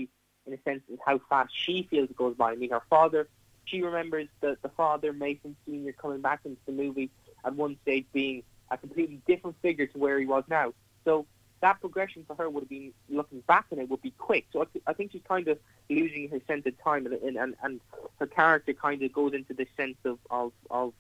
[0.46, 2.52] in a sense of how fast she feels it goes by.
[2.52, 3.28] I mean, her father
[3.66, 7.10] she remembers the, the father, Mason Sr., coming back into the movie
[7.46, 10.74] at one stage being a completely different figure to where he was now.
[11.06, 11.26] So
[11.62, 14.46] that progression for her would have been, looking back on it, would be quick.
[14.52, 17.56] So I, th- I think she's kind of losing her sense of time, and, and,
[17.64, 17.80] and
[18.20, 20.94] her character kind of goes into this sense of, of, of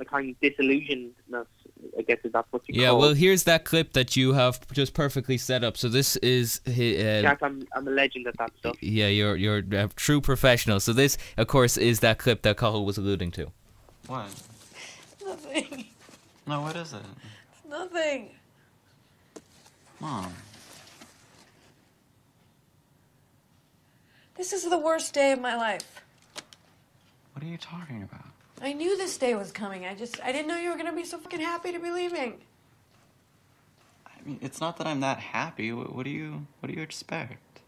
[0.00, 1.46] a kind of disillusionedness,
[1.98, 4.32] I guess if that's what you Yeah, call Yeah, well, here's that clip that you
[4.34, 5.76] have just perfectly set up.
[5.76, 8.76] So this is hi- uh, Jack, I'm, I'm a legend at that stuff.
[8.82, 10.80] yeah, you're you're a true professional.
[10.80, 13.50] So this, of course, is that clip that Cathal was alluding to.
[14.06, 14.26] What?
[15.24, 15.86] Nothing.
[16.46, 17.00] No, what is it?
[17.68, 18.30] Nothing.
[19.98, 20.32] Mom.
[24.36, 26.02] This is the worst day of my life.
[27.32, 28.25] What are you talking about?
[28.60, 29.84] I knew this day was coming.
[29.84, 32.40] I just, I didn't know you were gonna be so fucking happy to be leaving.
[34.06, 35.72] I mean, it's not that I'm that happy.
[35.72, 37.60] What, what do you What do you expect?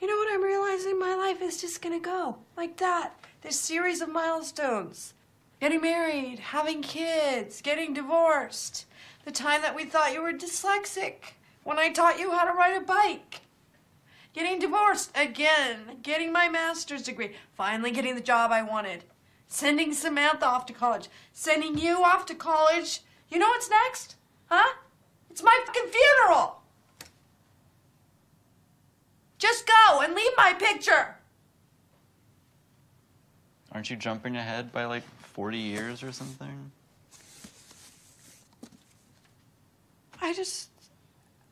[0.00, 0.98] You know what I'm realizing?
[0.98, 3.12] My life is just gonna go like that.
[3.42, 5.14] This series of milestones.
[5.60, 8.86] Getting married, having kids, getting divorced.
[9.26, 11.16] The time that we thought you were dyslexic.
[11.64, 13.42] When I taught you how to ride a bike.
[14.32, 15.98] Getting divorced again.
[16.02, 17.34] Getting my master's degree.
[17.54, 19.04] Finally getting the job I wanted.
[19.50, 21.08] Sending Samantha off to college.
[21.32, 23.00] Sending you off to college.
[23.28, 24.14] You know what's next?
[24.48, 24.74] Huh?
[25.28, 26.62] It's my fucking funeral.
[29.38, 31.16] Just go and leave my picture.
[33.72, 36.70] Aren't you jumping ahead by like 40 years or something?
[40.22, 40.70] I just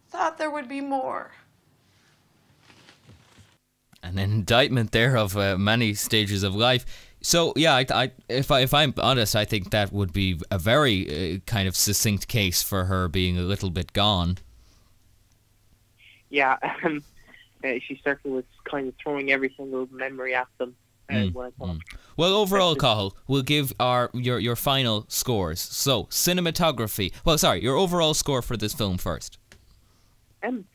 [0.08, 1.32] thought there would be more.
[4.04, 7.07] An indictment there of uh, many stages of life.
[7.20, 10.58] So yeah, I, I, if I if I'm honest, I think that would be a
[10.58, 14.38] very uh, kind of succinct case for her being a little bit gone.
[16.30, 17.02] Yeah, um,
[17.64, 20.74] uh, she certainly was kind of throwing every single memory at them.
[21.10, 21.80] Uh, Mm, when
[22.18, 25.58] Well, overall, Cathal, we'll give our your your final scores.
[25.58, 27.12] So cinematography.
[27.24, 29.38] Well, sorry, your overall score for this film first.
[30.42, 30.66] um,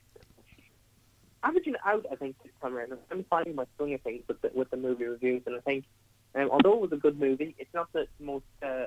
[1.43, 4.49] averaging out, I think this time around, I'm finding my swing of things with the,
[4.55, 5.85] with the movie reviews, and I think,
[6.35, 8.85] um, although it was a good movie, it's not the most, uh,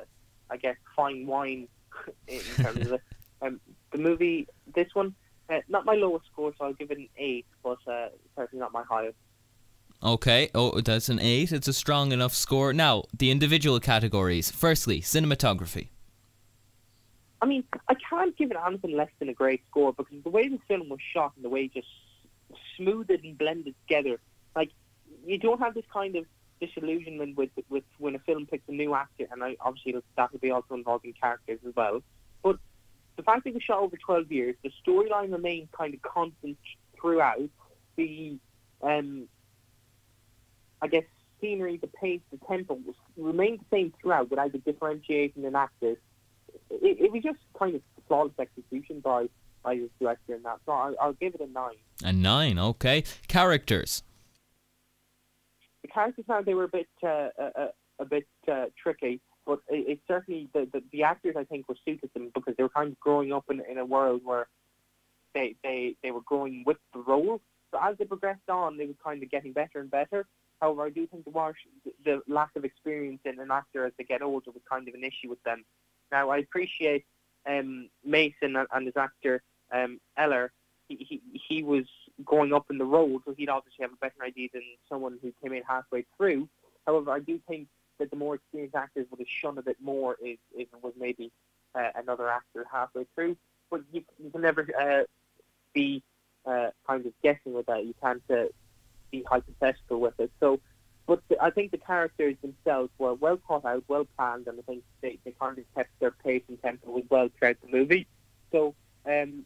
[0.50, 1.68] I guess, fine wine
[2.28, 3.02] in terms of it.
[3.42, 3.60] Um,
[3.92, 5.14] the movie, this one,
[5.50, 8.72] uh, not my lowest score, so I'll give it an eight, but uh, certainly not
[8.72, 9.18] my highest.
[10.02, 11.52] Okay, oh, that's an eight.
[11.52, 12.72] It's a strong enough score.
[12.72, 14.50] Now, the individual categories.
[14.50, 15.88] Firstly, cinematography.
[17.40, 20.48] I mean, I can't give it anything less than a great score because the way
[20.48, 21.88] the film was shot and the way it just
[22.76, 24.18] smoothed and blended together,
[24.54, 24.70] like
[25.26, 26.24] you don't have this kind of
[26.60, 30.40] disillusionment with with when a film picks a new actor, and I, obviously that would
[30.40, 32.02] be also involving characters as well.
[32.42, 32.58] But
[33.16, 36.58] the fact that it was shot over twelve years, the storyline remained kind of constant
[37.00, 37.48] throughout.
[37.96, 38.38] The
[38.82, 39.28] um,
[40.82, 41.04] I guess
[41.40, 42.78] scenery, the pace, the tempo
[43.16, 45.98] remained the same throughout without the differentiation in actors.
[46.70, 49.28] It, it was just kind of flawless execution by
[49.62, 50.58] by the director in that.
[50.64, 51.76] So I, I'll give it a nine.
[52.04, 52.58] A nine.
[52.58, 54.02] Okay, characters.
[55.86, 57.68] The characters now they were a bit uh, a, a,
[58.00, 61.76] a bit uh, tricky, but it, it certainly the, the the actors I think were
[61.84, 64.48] suited them because they were kind of growing up in in a world where
[65.32, 67.40] they they they were growing with the role.
[67.70, 70.26] So as they progressed on, they were kind of getting better and better.
[70.60, 71.54] However, I do think the, war-
[72.04, 75.04] the lack of experience in an actor as they get older was kind of an
[75.04, 75.64] issue with them.
[76.10, 77.04] Now, I appreciate
[77.46, 80.50] um, Mason and, and his actor um, Ellar.
[80.88, 81.84] He, he he was
[82.24, 85.32] going up in the role, so he'd obviously have a better idea than someone who
[85.42, 86.48] came in halfway through.
[86.86, 87.68] However, I do think
[87.98, 90.92] that the more experienced actors would have shone a bit more if, if it was
[90.98, 91.32] maybe
[91.74, 93.36] uh, another actor halfway through.
[93.70, 95.04] But you, you can never uh,
[95.72, 96.02] be
[96.44, 97.84] uh, kind of guessing with that.
[97.84, 98.44] You can't uh,
[99.10, 100.30] be hypothetical with it.
[100.40, 100.60] So,
[101.06, 104.62] but the, I think the characters themselves were well thought out, well planned, and I
[104.62, 108.06] think they, they kind of kept their pace and tempo as well throughout the movie.
[108.52, 109.44] So, um,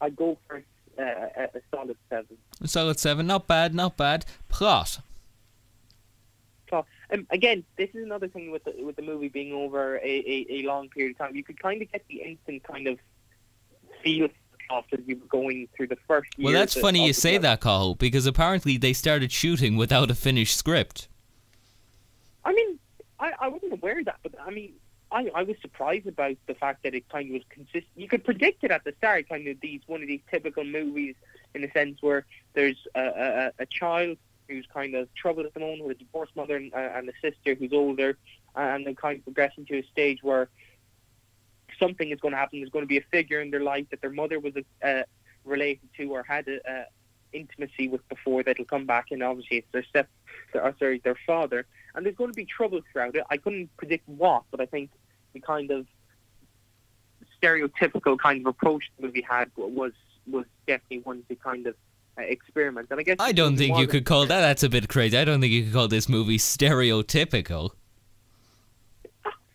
[0.00, 0.62] I go for
[0.98, 2.36] uh, a, solid seven.
[2.60, 3.26] A solid seven.
[3.26, 3.74] Not bad.
[3.74, 4.24] Not bad.
[4.48, 5.00] Plot.
[6.70, 10.00] So, um, again, this is another thing with the, with the movie being over a,
[10.00, 11.36] a, a long period of time.
[11.36, 12.98] You could kind of get the instant kind of
[14.02, 14.28] feel
[14.70, 16.46] after you were going through the first year.
[16.46, 20.56] Well, that's funny you say that, Cathal, because apparently they started shooting without a finished
[20.56, 21.08] script.
[22.44, 22.78] I mean,
[23.20, 24.72] I, I wasn't aware of that, but I mean,
[25.14, 27.86] I, I was surprised about the fact that it kind of was consistent.
[27.94, 31.14] You could predict it at the start, kind of these one of these typical movies
[31.54, 35.60] in a sense where there's a, a, a child who's kind of troubled at the
[35.60, 38.18] moment with a divorced mother and, uh, and a sister who's older,
[38.56, 40.48] and then kind of progressing to a stage where
[41.78, 42.58] something is going to happen.
[42.58, 45.02] There's going to be a figure in their life that their mother was uh,
[45.44, 46.84] related to or had a, uh,
[47.32, 50.08] intimacy with before that'll come back, and obviously it's their step,
[50.52, 51.66] their, or sorry, their father.
[51.94, 53.24] And there's going to be trouble throughout it.
[53.30, 54.90] I couldn't predict what, but I think
[55.34, 55.86] the kind of
[57.42, 59.92] stereotypical kind of approach the movie had was
[60.26, 61.74] was definitely one to kind of
[62.18, 62.88] uh, experiment.
[62.90, 64.40] And I guess I don't think you could call that.
[64.40, 65.18] That's a bit crazy.
[65.18, 67.72] I don't think you could call this movie stereotypical.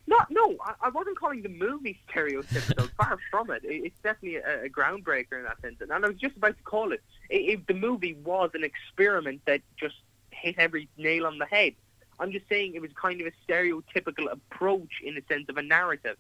[0.05, 2.89] Not, no, I, I wasn't calling the movie stereotypical.
[2.97, 3.63] far from it.
[3.63, 3.85] it.
[3.85, 5.81] It's definitely a, a groundbreaker in that sense.
[5.81, 7.01] And I was just about to call it.
[7.29, 9.95] If the movie was an experiment that just
[10.31, 11.73] hit every nail on the head,
[12.19, 15.61] I'm just saying it was kind of a stereotypical approach in the sense of a
[15.61, 16.17] narrative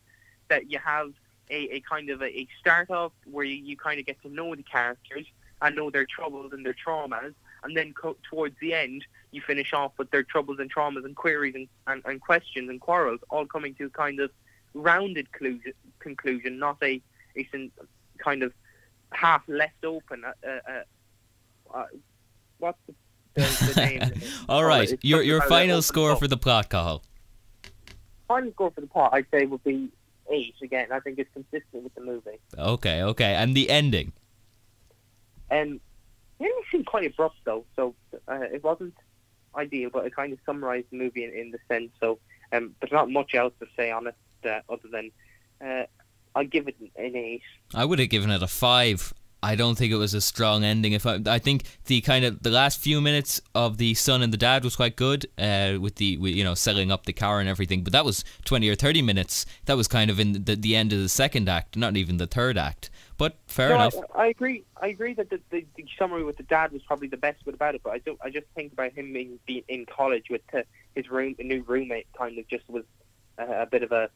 [0.47, 1.11] that you have
[1.49, 4.29] a, a kind of a, a start off where you, you kind of get to
[4.29, 5.25] know the characters
[5.61, 7.33] and know their troubles and their traumas,
[7.63, 11.15] and then co- towards the end you finish off with their troubles and traumas and
[11.15, 14.31] queries and, and, and questions and quarrels all coming to a kind of
[14.73, 17.01] rounded conclusion, conclusion not a,
[17.35, 17.71] a sin-
[18.17, 18.53] kind of
[19.11, 20.23] half left open.
[20.23, 21.85] Uh, uh, uh,
[22.59, 22.93] what's the,
[23.35, 24.21] the, the name?
[24.49, 27.03] All Oh, your your final score for the plot, Cathal.
[28.27, 29.89] final score for the plot, I'd say, would be
[30.31, 30.55] eight.
[30.61, 32.39] Again, I think it's consistent with the movie.
[32.57, 34.13] Okay, okay, and the ending.
[35.49, 35.79] And
[36.39, 37.95] the ending seemed quite abrupt, though, so
[38.27, 38.93] uh, it wasn't
[39.55, 41.89] ideal, but it kind of summarised the movie in, in the sense.
[41.99, 42.19] So
[42.51, 44.15] um, there's not much else to say on it
[44.45, 45.11] uh, other than
[45.65, 45.83] uh,
[46.35, 47.41] I'd give it an, an eight.
[47.73, 49.11] I would have given it a five.
[49.41, 50.93] I don't think it was a strong ending.
[50.93, 54.33] If I, I think the kind of the last few minutes of the son and
[54.33, 57.39] the dad was quite good, uh, with the with, you know selling up the car
[57.39, 57.83] and everything.
[57.83, 59.45] But that was twenty or thirty minutes.
[59.65, 62.27] That was kind of in the, the end of the second act, not even the
[62.27, 62.89] third act.
[63.17, 63.95] But fair no, enough.
[64.15, 64.63] I, I agree.
[64.81, 67.53] I agree that the, the, the summary with the dad was probably the best bit
[67.53, 67.81] about it.
[67.83, 68.19] But I don't.
[68.21, 70.61] I just think about him being, being in college with uh,
[70.95, 72.83] his room, a new roommate, kind of just was
[73.37, 74.09] uh, a bit of a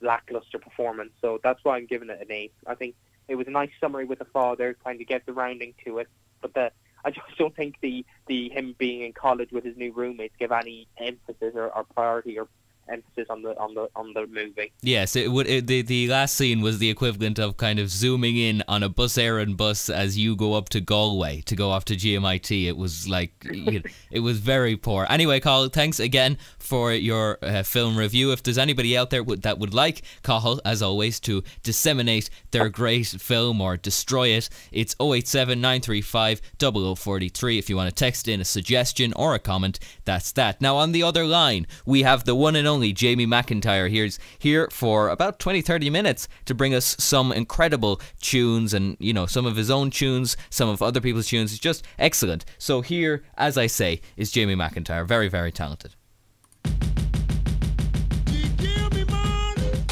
[0.00, 1.10] lackluster performance.
[1.20, 2.52] So that's why I'm giving it an eight.
[2.66, 2.94] I think
[3.28, 6.08] it was a nice summary with the father, kind of get the rounding to it.
[6.40, 6.72] But the
[7.04, 10.50] I just don't think the the him being in college with his new roommates give
[10.50, 12.48] any emphasis or, or priority or
[12.88, 14.72] emphasis on the on the on the movie.
[14.82, 15.46] Yes, it would.
[15.48, 18.88] It, the the last scene was the equivalent of kind of zooming in on a
[18.88, 22.66] bus errand bus as you go up to Galway to go off to GMIT.
[22.66, 25.06] It was like you know, it was very poor.
[25.08, 28.32] Anyway, Carl, thanks again for your uh, film review.
[28.32, 32.68] If there's anybody out there would, that would like Cathal, as always, to disseminate their
[32.68, 37.58] great film or destroy it, it's 087 935 0043.
[37.58, 40.60] If you want to text in a suggestion or a comment, that's that.
[40.60, 44.68] Now on the other line, we have the one and only Jamie McIntyre here's here
[44.70, 49.46] for about 20 30 minutes to bring us some incredible tunes and you know some
[49.46, 51.52] of his own tunes, some of other people's tunes.
[51.52, 52.44] It's just excellent.
[52.58, 55.94] So here, as I say, is Jamie McIntyre, very very talented.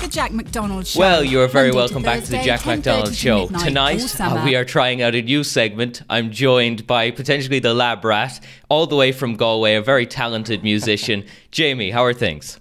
[0.07, 1.01] The Jack McDonald Show.
[1.01, 3.49] Well, you are very Monday welcome back to the Jack McDonald Show.
[3.53, 6.03] all Tonight, uh, we are trying out a new segment.
[6.09, 10.62] I'm joined by potentially the lab rat, all the way from Galway, a very talented
[10.62, 11.24] musician.
[11.51, 12.61] Jamie, how are things?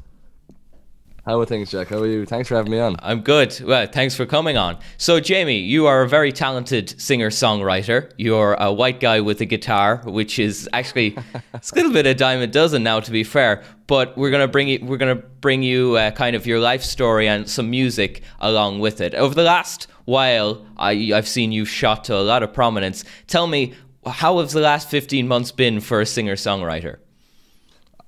[1.25, 1.87] How are things, Jack?
[1.87, 2.23] How are you?
[2.23, 2.97] Thanks for having me on.
[2.99, 3.59] I'm good.
[3.59, 4.77] Well, thanks for coming on.
[4.97, 8.11] So, Jamie, you are a very talented singer songwriter.
[8.15, 11.17] You're a white guy with a guitar, which is actually
[11.55, 13.63] it's a little bit of a dime a dozen now, to be fair.
[13.87, 17.27] But we're gonna bring you we're gonna bring you uh, kind of your life story
[17.27, 19.15] and some music along with it.
[19.15, 23.03] Over the last while, I, I've seen you shot to a lot of prominence.
[23.25, 23.73] Tell me,
[24.05, 26.97] how have the last 15 months been for a singer songwriter?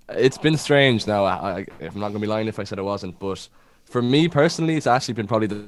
[0.09, 1.25] It's been strange now.
[1.25, 3.47] I, I'm not going to be lying if I said it wasn't, but
[3.85, 5.67] for me personally, it's actually been probably the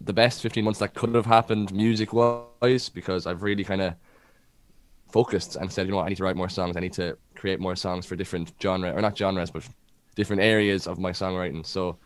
[0.00, 3.94] the best 15 months that could have happened music wise because I've really kind of
[5.10, 6.76] focused and said, you know what, I need to write more songs.
[6.76, 9.66] I need to create more songs for different genre or not genres, but
[10.14, 11.64] different areas of my songwriting.
[11.64, 11.96] So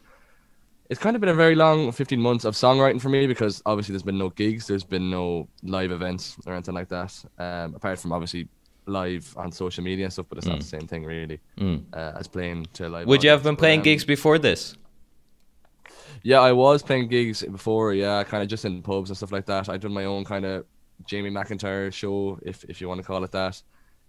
[0.88, 3.92] it's kind of been a very long 15 months of songwriting for me because obviously
[3.92, 7.12] there's been no gigs, there's been no live events or anything like that.
[7.38, 8.48] Um, apart from obviously
[8.88, 10.62] live on social media and stuff, but it's not Mm.
[10.62, 11.84] the same thing really Mm.
[11.92, 13.06] uh, as playing to live.
[13.06, 14.76] Would you have been But, playing um, gigs before this?
[16.22, 17.92] Yeah, I was playing gigs before.
[17.94, 19.68] Yeah, kind of just in pubs and stuff like that.
[19.68, 20.66] I done my own kind of
[21.06, 23.62] Jamie McIntyre show, if if you want to call it that,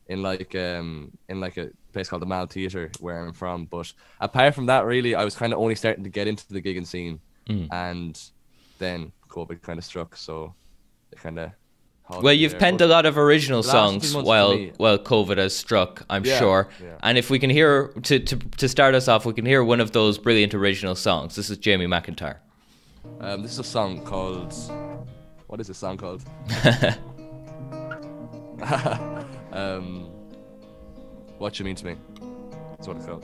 [0.08, 3.66] in like um in like a place called the Mall Theatre where I'm from.
[3.66, 6.62] But apart from that, really, I was kind of only starting to get into the
[6.62, 7.68] gigging scene, Mm.
[7.72, 8.20] and
[8.80, 10.54] then COVID kind of struck, so
[11.12, 11.52] it kind of.
[12.10, 15.56] Well, you've penned a lot of original the last few songs while while COVID has
[15.56, 16.04] struck.
[16.10, 16.68] I'm Yeah, sure.
[16.82, 16.96] yeah.
[17.04, 19.80] And if we can hear to, to to start us off, we can hear one
[19.80, 21.36] of those brilliant original songs.
[21.36, 22.38] This is Jamie McIntyre.
[23.20, 24.54] Um, this is a song called.
[25.48, 26.24] What is this song called?
[29.52, 30.10] um,
[31.38, 31.96] what you mean to me?
[32.72, 33.24] That's what it's called.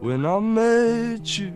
[0.00, 1.52] When I met you,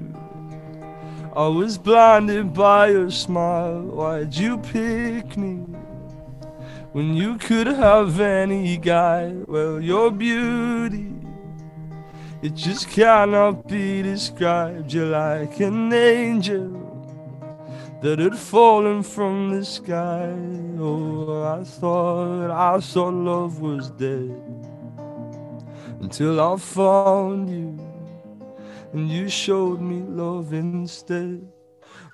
[1.36, 3.82] I was blinded by your smile.
[3.82, 5.58] Why'd you pick me
[6.90, 9.34] when you could have any guy?
[9.46, 11.14] Well, your beauty,
[12.42, 14.92] it just cannot be described.
[14.92, 16.76] You're like an angel
[18.02, 20.34] that had fallen from the sky.
[20.80, 24.42] Oh, I thought, I thought love was dead
[26.00, 27.79] until I found you
[28.92, 31.46] and you showed me love instead.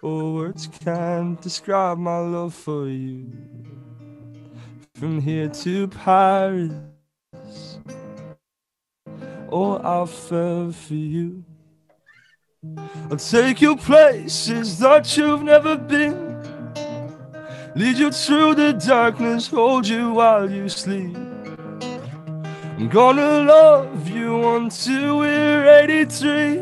[0.03, 3.33] Oh, words can't describe my love for you.
[4.95, 6.73] From here to Paris,
[9.51, 11.45] oh, I fell for you.
[13.11, 16.37] I'll take you places that you've never been.
[17.75, 21.26] Lead you through the darkness, hold you while you sleep.
[22.79, 26.61] I'm gonna love you until we're 83.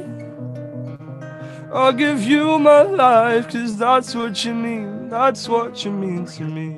[1.72, 6.44] I'll give you my life, cause that's what you mean, that's what you mean to
[6.44, 6.76] me.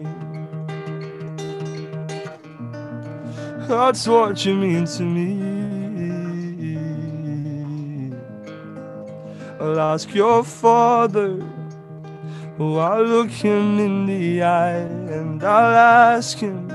[3.69, 5.57] That's what you mean to me.
[9.61, 11.43] I'll ask your father.
[12.59, 15.77] Oh, I'll look him in the eye and I'll
[16.17, 16.71] ask him,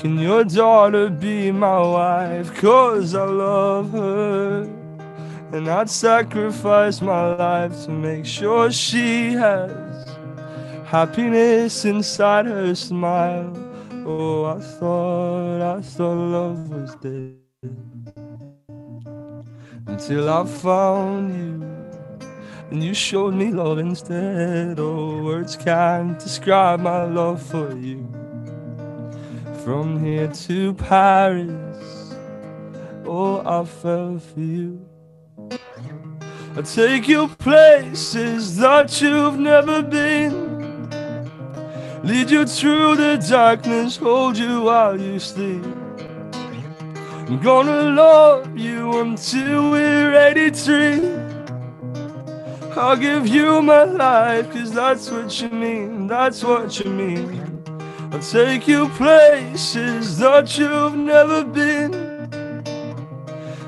[0.00, 2.54] Can your daughter be my wife?
[2.54, 4.62] Cause I love her.
[5.52, 10.16] And I'd sacrifice my life to make sure she has
[10.86, 13.52] happiness inside her smile.
[14.06, 17.36] Oh, I thought, I thought love was dead
[19.86, 22.26] until I found you.
[22.70, 24.80] And you showed me love instead.
[24.80, 28.19] Oh, words can't describe my love for you.
[29.64, 32.14] From here to Paris,
[33.04, 34.88] oh, I fell for you.
[36.56, 40.88] I take you places that you've never been.
[42.02, 45.64] Lead you through the darkness, hold you while you sleep.
[47.28, 51.02] I'm gonna love you until we're 83.
[52.76, 57.49] I'll give you my life, cause that's what you mean, that's what you mean.
[58.12, 61.92] I'll take you places that you've never been.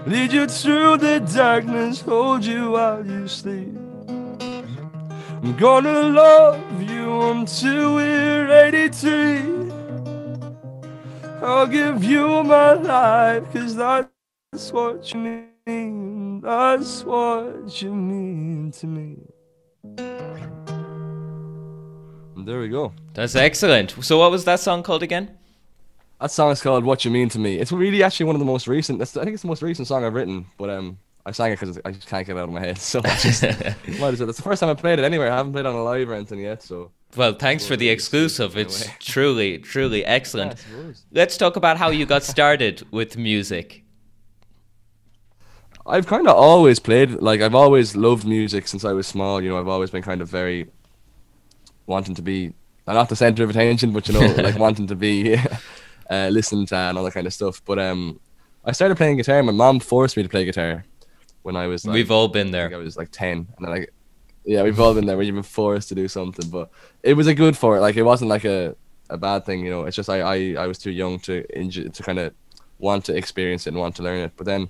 [0.05, 3.79] Lead you through the darkness, hold you while you sleep.
[4.41, 9.71] I'm gonna love you until we're 83.
[11.41, 18.87] I'll give you my life, cause that's what you mean, that's what you mean to
[18.89, 19.32] me.
[22.45, 22.93] There we go.
[23.15, 23.95] That's excellent.
[24.05, 25.37] So, what was that song called again?
[26.21, 28.47] That song is called "What You Mean to Me." It's really actually one of the
[28.47, 29.01] most recent.
[29.01, 31.79] I think it's the most recent song I've written, but um, I sang it because
[31.85, 32.79] I just can't get it out of my head.
[32.93, 33.43] So I just
[34.01, 34.27] might as well.
[34.27, 35.31] That's the first time I played it anywhere.
[35.31, 36.63] I haven't played on a live or anything yet.
[36.63, 38.57] So Well, thanks for the exclusive.
[38.57, 40.65] It's truly, truly excellent.
[40.71, 43.85] Yeah, Let's talk about how you got started with music.
[45.85, 49.43] I've kind of always played like I've always loved music since I was small.
[49.43, 50.69] You know, I've always been kind of very
[51.93, 52.53] wanting to be
[52.87, 55.37] not the center of attention, but you know, like wanting to be
[56.11, 57.63] uh, listened to and all that kind of stuff.
[57.65, 58.19] But um,
[58.65, 59.43] I started playing guitar.
[59.43, 60.85] My mom forced me to play guitar
[61.43, 61.87] when I was.
[61.87, 62.67] Like, We've all been I there.
[62.69, 63.93] think I was like ten, and then like,
[64.45, 65.17] yeah, we've all been there.
[65.17, 66.71] We've been forced to do something, but
[67.03, 67.81] it was a good for it.
[67.81, 68.75] Like it wasn't like a,
[69.11, 69.85] a bad thing, you know.
[69.87, 72.35] It's just I I, I was too young to inju- to kind of
[72.79, 74.33] want to experience it and want to learn it.
[74.37, 74.69] But then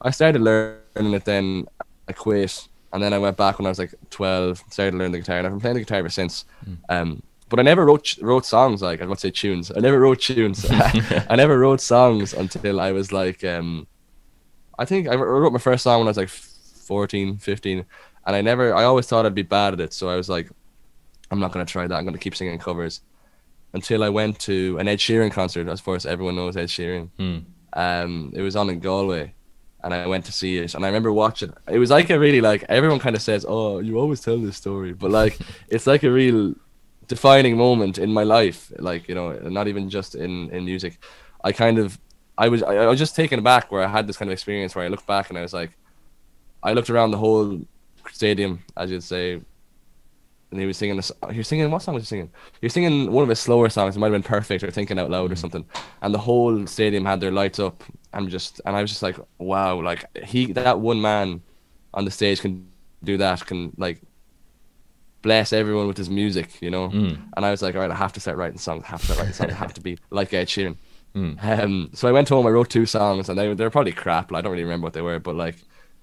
[0.00, 1.24] I started learning it.
[1.24, 1.66] Then
[2.08, 4.62] I quit, and then I went back when I was like twelve.
[4.70, 6.44] Started to learn the guitar, and I've been playing the guitar ever since.
[6.88, 9.70] Um, but I never wrote wrote songs like I would say tunes.
[9.74, 10.66] I never wrote tunes.
[10.70, 13.86] I never wrote songs until I was like um,
[14.78, 17.84] I think I wrote my first song when I was like 14, 15,
[18.26, 18.74] and I never.
[18.74, 20.50] I always thought I'd be bad at it, so I was like,
[21.30, 21.94] I'm not gonna try that.
[21.94, 23.00] I'm gonna keep singing covers.
[23.74, 25.68] Until I went to an Ed Sheeran concert.
[25.68, 27.08] As far as everyone knows Ed Sheeran.
[27.18, 27.38] Hmm.
[27.74, 29.34] Um, it was on in Galway,
[29.84, 30.74] and I went to see it.
[30.74, 31.52] And I remember watching.
[31.68, 34.56] It was like a really like everyone kind of says, "Oh, you always tell this
[34.56, 36.54] story," but like it's like a real
[37.08, 38.72] defining moment in my life.
[38.78, 40.98] Like you know, not even just in in music.
[41.44, 41.98] I kind of
[42.38, 44.74] I was I, I was just taken aback where I had this kind of experience
[44.74, 45.72] where I looked back and I was like,
[46.62, 47.60] I looked around the whole
[48.10, 49.40] stadium, as you'd say,
[50.52, 51.10] and he was singing this.
[51.30, 52.30] He was singing what song was he singing?
[52.60, 53.96] He was singing one of his slower songs.
[53.96, 55.64] It might have been "Perfect" or "Thinking Out Loud" or something.
[56.02, 57.82] And the whole stadium had their lights up.
[58.12, 61.42] and just and I was just like, wow, like he that one man
[61.94, 62.68] on the stage can
[63.02, 63.44] do that.
[63.46, 64.00] Can like
[65.22, 66.88] bless everyone with his music, you know.
[66.88, 67.22] Mm.
[67.36, 68.84] And I was like, all right, I have to start writing songs.
[68.84, 69.52] I have to start writing songs.
[69.52, 70.76] I have to be like Ed Sheeran.
[71.14, 71.42] Mm.
[71.44, 72.46] Um, so I went home.
[72.46, 74.30] I wrote two songs, and they were they're probably crap.
[74.30, 75.56] Like, I don't really remember what they were, but like,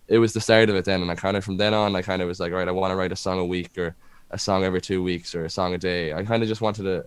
[0.08, 0.86] it was the start of it.
[0.86, 2.68] Then, and I kind of from then on, I kind of was like, all right,
[2.68, 3.95] I want to write a song a week or
[4.32, 6.14] a song every two weeks or a song a day.
[6.14, 7.06] I kind of just wanted to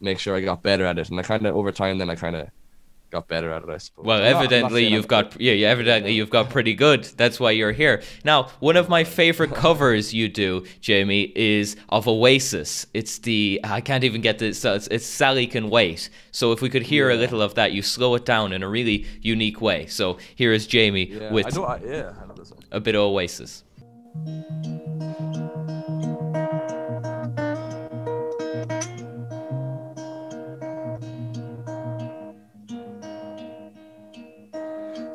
[0.00, 2.14] make sure I got better at it, and I kind of over time then I
[2.16, 2.48] kind of
[3.10, 3.68] got better at it.
[3.68, 4.04] I suppose.
[4.04, 7.04] Well, I'm not- not evidently I'm- you've got yeah, yeah, evidently you've got pretty good.
[7.16, 8.02] That's why you're here.
[8.24, 12.86] Now, one of my favorite covers you do, Jamie, is of Oasis.
[12.92, 14.58] It's the I can't even get this.
[14.58, 16.10] So it's, it's Sally Can Wait.
[16.32, 18.68] So if we could hear a little of that, you slow it down in a
[18.68, 19.86] really unique way.
[19.86, 21.56] So here is Jamie Yeah, with.
[21.56, 22.64] I, yeah, I know this one.
[22.72, 23.62] a bit of Oasis.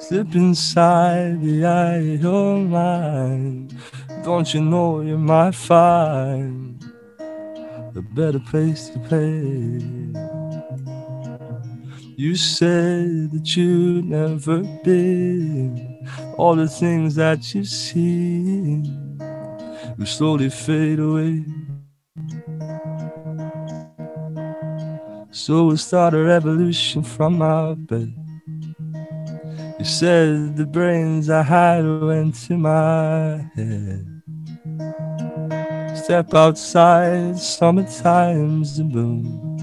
[0.10, 3.78] Slip inside the eye of your mind.
[4.24, 6.84] Don't you know you might find
[7.20, 9.78] a better place to play.
[12.18, 16.08] You said that you'd never been
[16.38, 19.20] all the things that you've seen
[19.96, 21.46] will slowly fade away.
[25.30, 28.29] So we'll start a revolution from our bed.
[29.80, 34.22] You said the brains I had went to my head.
[35.96, 39.58] Step outside, summertime's the bloom.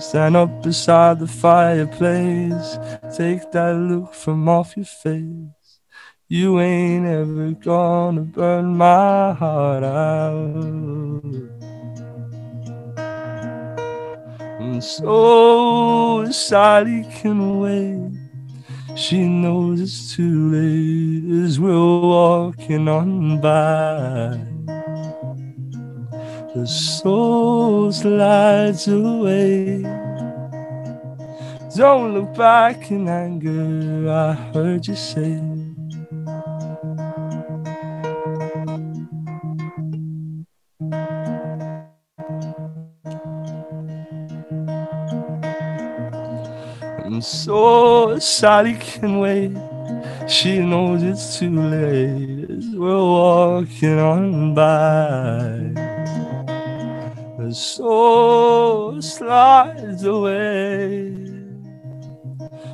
[0.00, 2.78] Stand up beside the fireplace,
[3.16, 5.78] take that look from off your face.
[6.28, 11.53] You ain't ever gonna burn my heart out.
[14.80, 18.10] So oh, Sally can wait.
[18.96, 24.38] She knows it's too late as we're walking on by.
[26.54, 29.82] The soul slides away.
[31.76, 35.63] Don't look back in anger, I heard you say.
[47.24, 49.56] So Sally can wait.
[50.28, 55.72] She knows it's too late as we're walking on by.
[57.38, 61.14] The soul slides away.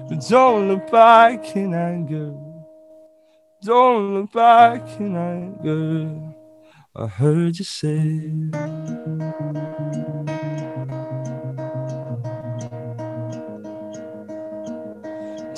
[0.09, 2.35] But don't look back in anger.
[3.63, 6.35] Don't look back in anger.
[6.97, 8.33] I heard you say.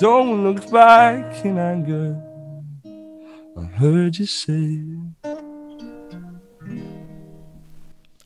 [0.02, 2.20] Don't look back in anger.
[3.56, 4.80] I heard you say.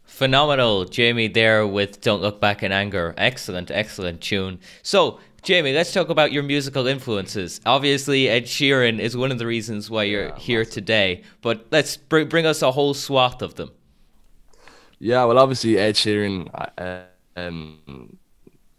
[0.07, 3.13] Phenomenal, Jamie, there with Don't Look Back in Anger.
[3.19, 4.59] Excellent, excellent tune.
[4.83, 7.61] So, Jamie, let's talk about your musical influences.
[7.67, 11.99] Obviously, Ed Sheeran is one of the reasons why you're yeah, here today, but let's
[11.99, 13.71] br- bring us a whole swath of them.
[14.99, 16.49] Yeah, well, obviously, Ed Sheeran
[16.79, 17.03] uh,
[17.39, 18.17] um,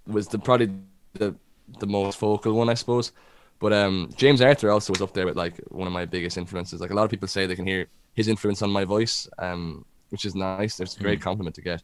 [0.08, 0.72] was the probably
[1.14, 1.36] the
[1.80, 3.12] the most vocal one, I suppose.
[3.60, 6.80] But um, James Arthur also was up there with like one of my biggest influences.
[6.80, 9.28] Like a lot of people say they can hear his influence on my voice.
[9.40, 10.80] Um, which is nice.
[10.80, 11.24] It's a great mm.
[11.24, 11.84] compliment to get.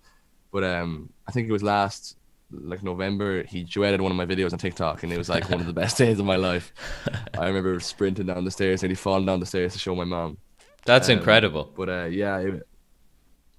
[0.52, 2.18] But um, I think it was last
[2.52, 3.44] like November.
[3.44, 5.74] He duetted one of my videos on TikTok, and it was like one of the
[5.74, 6.74] best days of my life.
[7.38, 10.04] I remember sprinting down the stairs, and he falling down the stairs to show my
[10.04, 10.38] mom.
[10.86, 11.72] That's um, incredible.
[11.76, 12.68] But uh, yeah, it,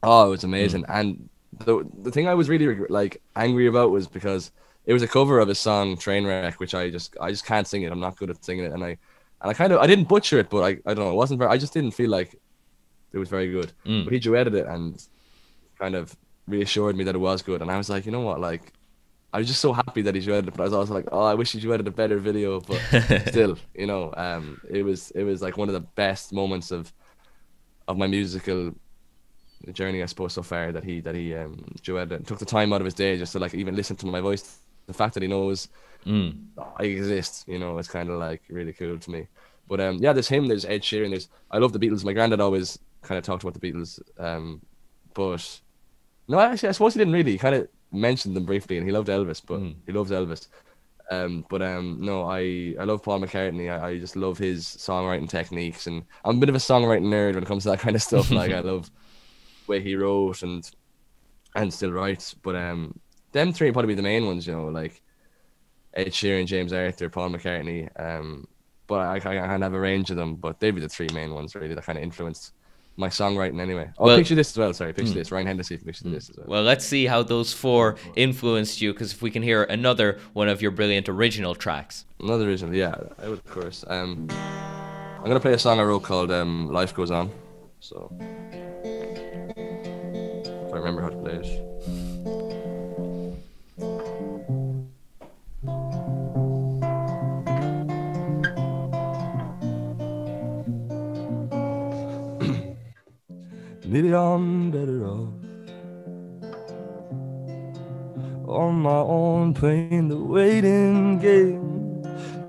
[0.03, 0.85] oh, it was amazing.
[0.85, 1.01] Mm.
[1.01, 1.29] And
[1.64, 4.51] the the thing I was really like angry about was because
[4.87, 7.82] it was a cover of his song Trainwreck, which I just I just can't sing
[7.82, 7.93] it.
[7.93, 8.89] I'm not good at singing it, and I
[9.41, 11.11] and I kind of I didn't butcher it, but I I don't know.
[11.11, 11.51] It wasn't very.
[11.51, 12.35] I just didn't feel like
[13.12, 13.72] it was very good.
[13.87, 14.05] Mm.
[14.05, 15.03] But he duetted it and
[15.78, 16.16] kind of
[16.47, 17.62] reassured me that it was good.
[17.62, 18.72] And I was like, you know what, like
[19.32, 21.22] I was just so happy that he duetted it, but I was also like, oh,
[21.22, 22.61] I wish he duetted a better video.
[22.61, 22.80] But
[23.28, 26.93] still, you know, um, it was it was like one of the best moments of
[27.89, 28.74] of my musical
[29.72, 32.72] journey, I suppose, so far that he that he um, duetted and took the time
[32.72, 34.59] out of his day just to like even listen to my voice.
[34.87, 35.68] The fact that he knows
[36.07, 36.37] mm.
[36.78, 39.28] I exist, you know, it's kind of like really cool to me.
[39.68, 40.47] But um, yeah, there's him.
[40.47, 41.11] There's Ed Sheeran.
[41.11, 42.05] There's I love the Beatles.
[42.05, 44.01] My granddad always kind of talked about the Beatles.
[44.18, 44.61] Um,
[45.14, 45.61] but
[46.28, 47.32] no, actually, I suppose he didn't really.
[47.32, 49.74] He kind of mentioned them briefly, and he loved Elvis, but mm.
[49.87, 50.49] he loves Elvis.
[51.11, 53.70] Um, but um, no, I I love Paul McCartney.
[53.70, 57.35] I, I just love his songwriting techniques, and I'm a bit of a songwriting nerd
[57.35, 58.30] when it comes to that kind of stuff.
[58.30, 58.91] like I love
[59.66, 60.68] the way he wrote and
[61.55, 62.35] and still writes.
[62.35, 62.99] But um,
[63.35, 65.03] them three probably be the main ones, you know, like
[65.93, 67.91] Ed Sheeran, James Arthur, Paul McCartney.
[68.01, 68.49] Um,
[68.87, 70.89] but I, I, I kind of have a range of them, but they'd be the
[70.89, 72.53] three main ones really that kind of influenced
[72.97, 73.91] my songwriting anyway.
[73.99, 74.72] Oh, well, picture this as well.
[74.72, 75.16] Sorry, picture mm.
[75.16, 75.32] this.
[75.32, 76.12] Ryan Hennessy, picture mm.
[76.12, 76.47] this as well.
[76.49, 80.49] Well, let's see how those four influenced you, because if we can hear another one
[80.49, 82.05] of your brilliant original tracks.
[82.20, 83.85] Another original, yeah, of course.
[83.89, 87.30] Um, I'm gonna play a song I wrote called um, "Life Goes On."
[87.80, 88.26] So, if
[90.72, 91.74] I remember how to play it.
[103.95, 105.29] Maybe I'm better off
[108.49, 112.03] on my own playing the waiting game.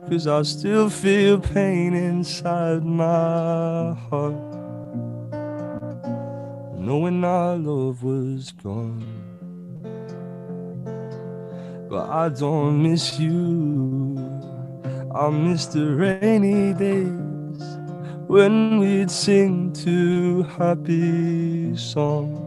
[0.10, 4.34] Cause I still feel pain inside my heart.
[6.80, 9.06] Knowing our love was gone.
[11.88, 14.18] But I don't miss you.
[15.14, 17.35] I miss the rainy days
[18.28, 22.42] when we'd sing two happy songs.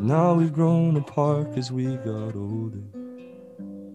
[0.00, 2.82] Now we've grown apart as we got older.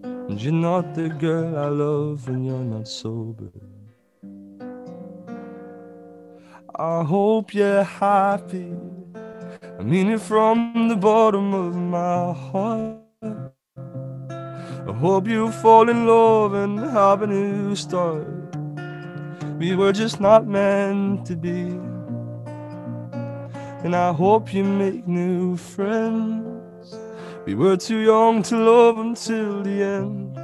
[0.03, 3.51] And you're not the girl I love when you're not sober.
[6.75, 8.73] I hope you're happy.
[9.79, 12.99] I mean it from the bottom of my heart.
[14.85, 18.27] I hope you fall in love and have a new start.
[19.57, 21.79] We were just not meant to be.
[23.83, 26.99] And I hope you make new friends.
[27.45, 30.37] We were too young to love until the end.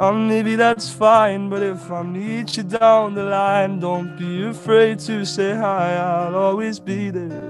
[0.00, 4.98] And maybe that's fine, but if I meet you down the line, don't be afraid
[5.00, 5.96] to say hi.
[5.96, 7.42] I'll always be there.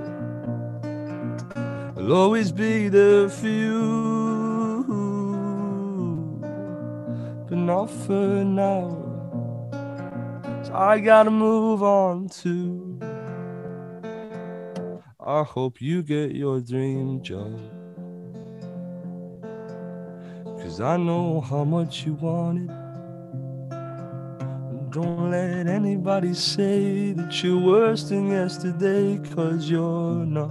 [1.97, 4.08] I'll always be there for you.
[7.49, 8.91] But not for now.
[10.65, 13.01] So I gotta move on too.
[15.19, 17.59] I hope you get your dream job.
[20.45, 22.75] Cause I know how much you want it.
[24.91, 30.51] Don't let anybody say that you're worse than yesterday, cause you're not.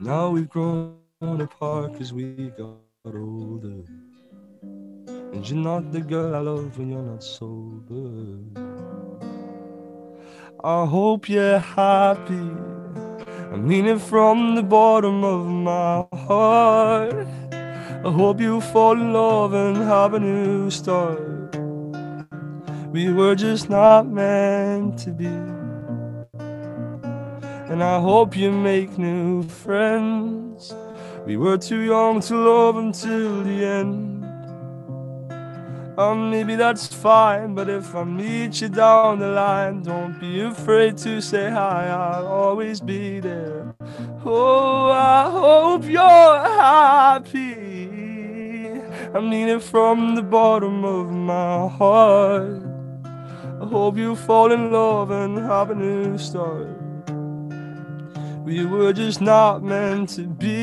[0.00, 3.82] Now we've grown apart cause we got older.
[5.32, 8.38] And you're not the girl I love when you're not sober.
[10.64, 12.50] I hope you're happy.
[13.52, 17.26] I mean it from the bottom of my heart.
[17.52, 21.56] I hope you fall in love and have a new start.
[22.92, 25.26] We were just not meant to be.
[27.70, 30.45] And I hope you make new friends.
[31.26, 34.24] We were too young to love until the end.
[35.98, 40.96] Um, maybe that's fine, but if I meet you down the line, don't be afraid
[40.98, 41.88] to say hi.
[41.88, 43.74] I'll always be there.
[44.24, 47.88] Oh, I hope you're happy.
[49.12, 52.62] I mean it from the bottom of my heart.
[53.60, 56.75] I hope you fall in love and have a new start.
[58.46, 60.54] We were just not meant to be.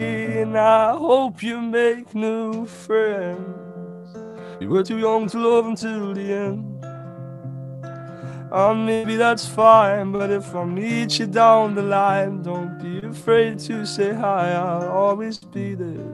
[0.00, 4.16] And I hope you make new friends.
[4.58, 6.84] We were too young to love until the end.
[8.52, 13.60] Um, maybe that's fine, but if I meet you down the line, don't be afraid
[13.70, 14.50] to say hi.
[14.50, 16.12] I'll always be there.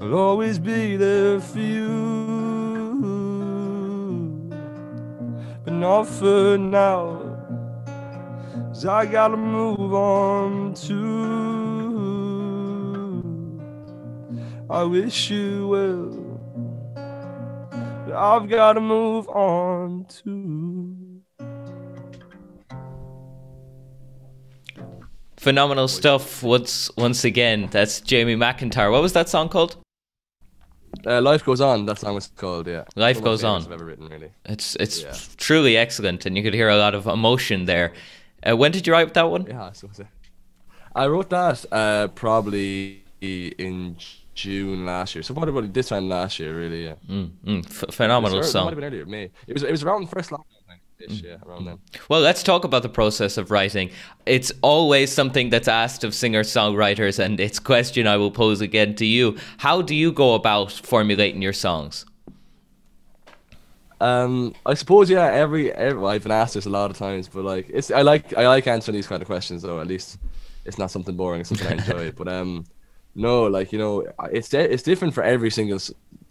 [0.00, 2.25] I'll always be there for you.
[5.66, 7.18] But not for now.
[8.68, 11.16] Cause I gotta move on too.
[14.70, 16.40] I wish you well.
[18.06, 21.22] But I've gotta move on too.
[25.36, 26.44] Phenomenal stuff.
[26.44, 28.92] Once once again, that's Jamie McIntyre.
[28.92, 29.76] What was that song called?
[31.06, 32.82] Uh, Life Goes On, that song was called, yeah.
[32.96, 33.62] Life One of my goes on.
[33.62, 34.30] I've ever written, really.
[34.44, 35.14] It's it's Yeah.
[35.36, 37.92] truly excellent, and you could hear a lot of emotion there.
[38.48, 39.46] Uh, when did you write that one?
[39.46, 40.06] Yeah, so so-
[40.94, 43.96] I wrote that uh, probably in
[44.34, 45.22] June last year.
[45.22, 46.84] So what about this time last year, really?
[46.84, 46.94] Yeah.
[47.08, 48.64] Mm, mm, ph- phenomenal was- It song.
[48.64, 49.30] might have been earlier, May.
[49.46, 49.62] It was.
[49.62, 50.55] It was around the first lockdown, I.
[50.98, 51.78] Ish, yeah, around then.
[52.08, 53.90] Well, let's talk about the process of writing.
[54.24, 58.60] It's always something that's asked of singer songwriters, and it's a question I will pose
[58.60, 59.36] again to you.
[59.58, 62.06] How do you go about formulating your songs?
[64.00, 65.26] Um, I suppose yeah.
[65.26, 68.02] Every, every well, I've been asked this a lot of times, but like it's I
[68.02, 69.80] like I like answering these kind of questions though.
[69.80, 70.18] At least
[70.64, 71.40] it's not something boring.
[71.40, 72.12] It's something I enjoy.
[72.16, 72.64] But um,
[73.14, 75.78] no, like you know, it's it's different for every single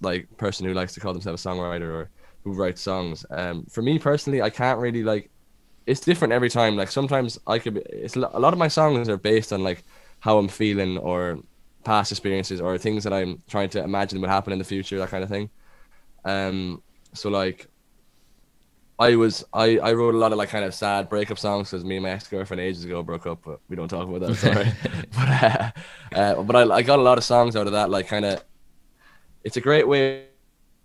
[0.01, 2.09] like person who likes to call themselves a songwriter or
[2.45, 3.25] who writes songs.
[3.31, 5.29] Um, for me personally, I can't really like.
[5.85, 6.77] It's different every time.
[6.77, 7.73] Like sometimes I could.
[7.73, 9.83] Be, it's a a lot of my songs are based on like
[10.19, 11.39] how I'm feeling or
[11.83, 15.09] past experiences or things that I'm trying to imagine would happen in the future, that
[15.09, 15.49] kind of thing.
[16.23, 16.81] Um,
[17.13, 17.67] so like,
[18.99, 21.83] I was I I wrote a lot of like kind of sad breakup songs because
[21.83, 24.35] me and my ex girlfriend ages ago broke up, but we don't talk about that.
[24.35, 24.71] Sorry,
[25.15, 25.71] but uh,
[26.15, 27.89] uh, but I I got a lot of songs out of that.
[27.89, 28.43] Like kind of,
[29.43, 30.27] it's a great way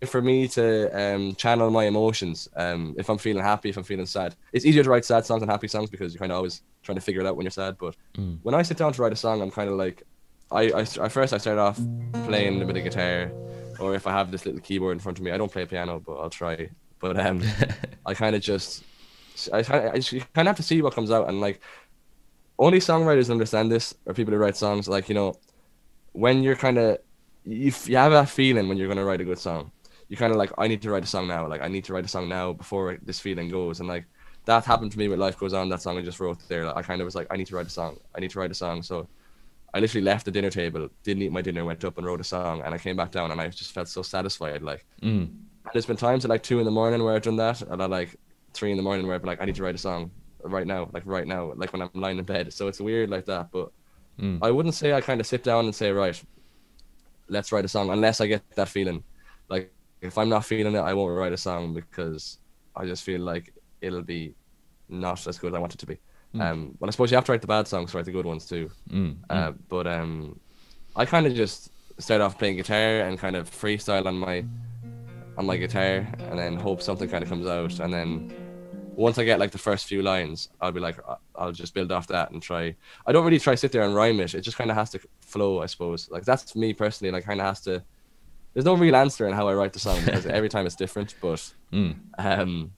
[0.06, 2.48] for me to um channel my emotions.
[2.56, 5.40] Um, if I'm feeling happy, if I'm feeling sad, it's easier to write sad songs
[5.40, 7.50] than happy songs because you're kind of always trying to figure it out when you're
[7.50, 7.76] sad.
[7.78, 8.38] But Mm.
[8.42, 10.02] when I sit down to write a song, I'm kind of like,
[10.50, 11.78] I, I first I start off
[12.24, 13.32] playing a bit of guitar,
[13.78, 16.00] or if I have this little keyboard in front of me, I don't play piano,
[16.04, 16.70] but I'll try.
[16.98, 17.42] But um,
[18.06, 18.82] I kind of just,
[19.52, 21.40] I kind of, I just, you kind of have to see what comes out, and
[21.40, 21.60] like,
[22.58, 24.88] only songwriters understand this, or people who write songs.
[24.88, 25.34] Like you know,
[26.12, 26.98] when you're kind of,
[27.44, 29.72] you, f- you have that feeling when you're gonna write a good song.
[30.10, 31.46] You kind of like I need to write a song now.
[31.48, 33.80] Like I need to write a song now before this feeling goes.
[33.80, 34.04] And like
[34.44, 35.68] that happened to me with Life Goes On.
[35.68, 36.66] That song I just wrote there.
[36.66, 37.98] Like, I kind of was like I need to write a song.
[38.14, 38.82] I need to write a song.
[38.82, 39.08] So
[39.72, 42.24] I literally left the dinner table, didn't eat my dinner, went up and wrote a
[42.24, 44.62] song, and I came back down and I just felt so satisfied.
[44.62, 45.30] Like Mm.
[45.72, 47.88] there's been times at like two in the morning where I've done that, and at
[47.90, 48.16] like
[48.52, 50.10] three in the morning where I've been like I need to write a song
[50.42, 52.52] right now, like right now, like when I'm lying in bed.
[52.52, 53.70] So it's weird like that, but.
[54.20, 54.38] Mm.
[54.42, 56.20] I wouldn't say I kind of sit down and say, right,
[57.28, 59.02] let's write a song unless I get that feeling.
[59.48, 62.38] Like if I'm not feeling it, I won't write a song because
[62.76, 64.34] I just feel like it'll be
[64.88, 65.98] not as good as I want it to be.
[66.34, 66.40] Mm.
[66.40, 68.26] Um, well, I suppose you have to write the bad songs to write the good
[68.26, 68.70] ones too.
[68.90, 70.38] Mm, Uh, but um,
[70.96, 74.44] I kind of just start off playing guitar and kind of freestyle on my
[75.36, 78.32] on my guitar, and then hope something kind of comes out, and then
[78.94, 80.98] once I get like the first few lines, I'll be like,
[81.34, 82.74] I'll just build off that and try.
[83.06, 84.34] I don't really try sit there and rhyme it.
[84.34, 86.10] It just kind of has to flow, I suppose.
[86.10, 87.10] Like that's me personally.
[87.10, 87.82] Like kind of has to.
[88.52, 91.14] There's no real answer in how I write the song because every time it's different.
[91.20, 91.96] But Mm.
[92.18, 92.72] um,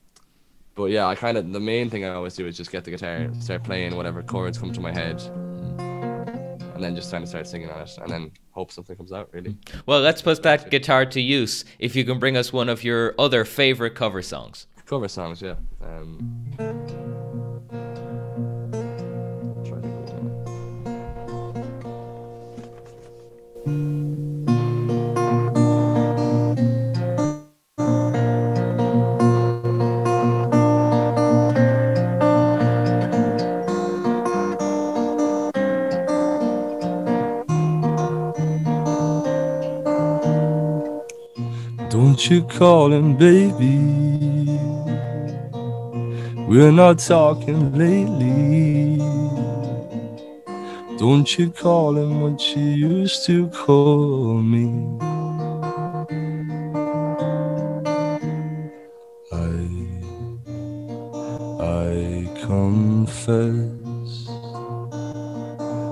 [0.75, 2.91] but yeah, I kind of the main thing I always do is just get the
[2.91, 5.21] guitar, start playing whatever chords come to my head,
[6.75, 9.29] and then just kind of start singing on it, and then hope something comes out.
[9.33, 9.57] Really.
[9.87, 11.65] Well, let's put that guitar to use.
[11.79, 14.67] If you can bring us one of your other favorite cover songs.
[14.85, 15.55] Cover songs, yeah.
[15.81, 16.45] Um,
[19.65, 19.93] try to
[42.13, 43.79] Don't you call him baby.
[46.47, 48.97] We're not talking lately.
[50.99, 54.99] Don't you call him what you used to call me.
[59.31, 59.57] I,
[61.59, 64.29] I confess,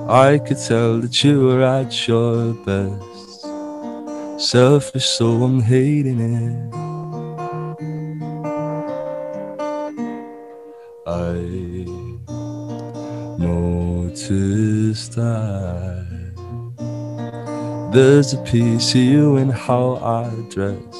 [0.08, 3.11] I could tell that you were at your best.
[4.52, 6.74] Selfish, so I'm hating it.
[11.08, 11.36] I
[13.40, 16.06] noticed that
[17.94, 20.98] there's a piece of you in how I dress.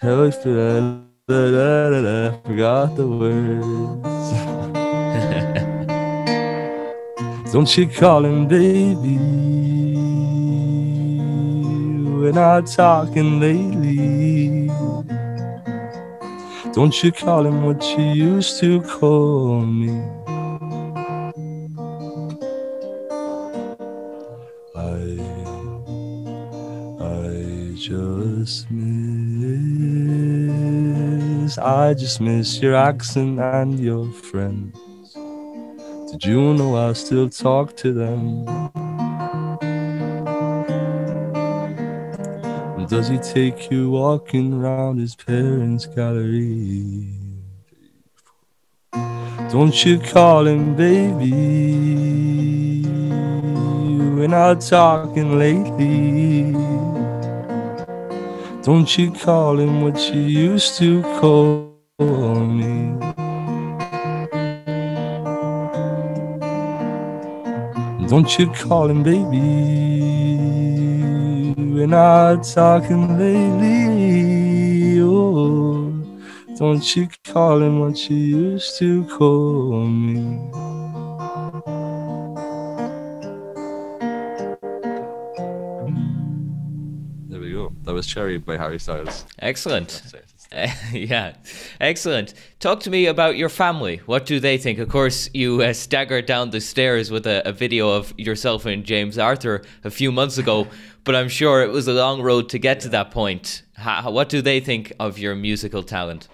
[0.00, 4.32] Hell, da, da, da, da, forgot the words.
[7.52, 9.85] Don't you call him baby?
[12.26, 14.66] We're not talking lately.
[16.72, 20.02] Don't you call him what you used to call me.
[24.74, 25.20] I,
[27.00, 28.78] I just miss,
[31.58, 34.76] I just miss your accent and your friends.
[36.10, 38.85] Did you know I still talk to them?
[42.96, 47.12] Does he take you walking around his parents' gallery?
[49.52, 51.30] Don't you call him baby?
[54.16, 56.52] We're not talking lately.
[58.62, 61.76] Don't you call him what you used to call
[62.46, 62.96] me?
[68.08, 70.15] Don't you call him baby?
[71.86, 75.00] We're not talking lately.
[75.00, 75.92] Oh,
[76.58, 80.50] don't you call him what you used to call me?
[87.28, 87.72] There we go.
[87.84, 89.24] That was Cherry by Harry Styles.
[89.38, 90.02] Excellent.
[90.92, 91.34] yeah,
[91.80, 92.34] excellent.
[92.60, 93.98] Talk to me about your family.
[94.06, 94.78] What do they think?
[94.78, 98.84] Of course, you uh, staggered down the stairs with a, a video of yourself and
[98.84, 100.68] James Arthur a few months ago,
[101.04, 103.62] but I'm sure it was a long road to get to that point.
[103.74, 106.28] How, what do they think of your musical talent?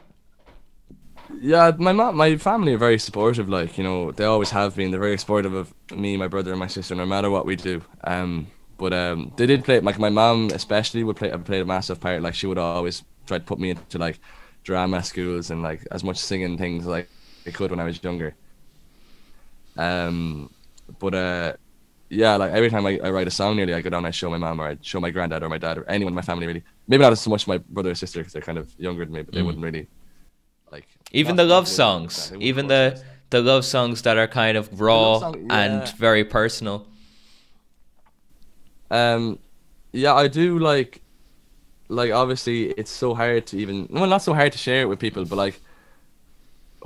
[1.40, 3.48] Yeah, my mom, my family are very supportive.
[3.48, 4.90] Like you know, they always have been.
[4.90, 7.82] They're very supportive of me, my brother, and my sister, no matter what we do.
[8.04, 9.80] Um, but um, they did play.
[9.80, 11.30] Like my mom, especially, would play.
[11.30, 12.20] Played a massive part.
[12.20, 13.02] Like she would always
[13.32, 14.20] try to put me into like
[14.64, 17.08] drama schools and like as much singing things like
[17.44, 18.36] they could when I was younger.
[19.76, 20.50] Um,
[21.00, 21.52] but uh,
[22.10, 24.10] yeah, like every time I, I write a song, nearly I go down, and I
[24.10, 26.22] show my mom or I show my granddad or my dad or anyone in my
[26.22, 26.62] family really.
[26.88, 29.22] Maybe not so much my brother or sister because they're kind of younger than me,
[29.22, 29.46] but they Mm.
[29.46, 29.88] wouldn't really
[30.70, 32.30] like Even the love songs.
[32.30, 36.86] They even the the love songs that are kind of raw song- and very personal.
[38.90, 39.38] Um,
[39.92, 41.01] yeah, I do like,
[41.92, 45.00] like obviously it's so hard to even well not so hard to share it with
[45.00, 45.62] people, but like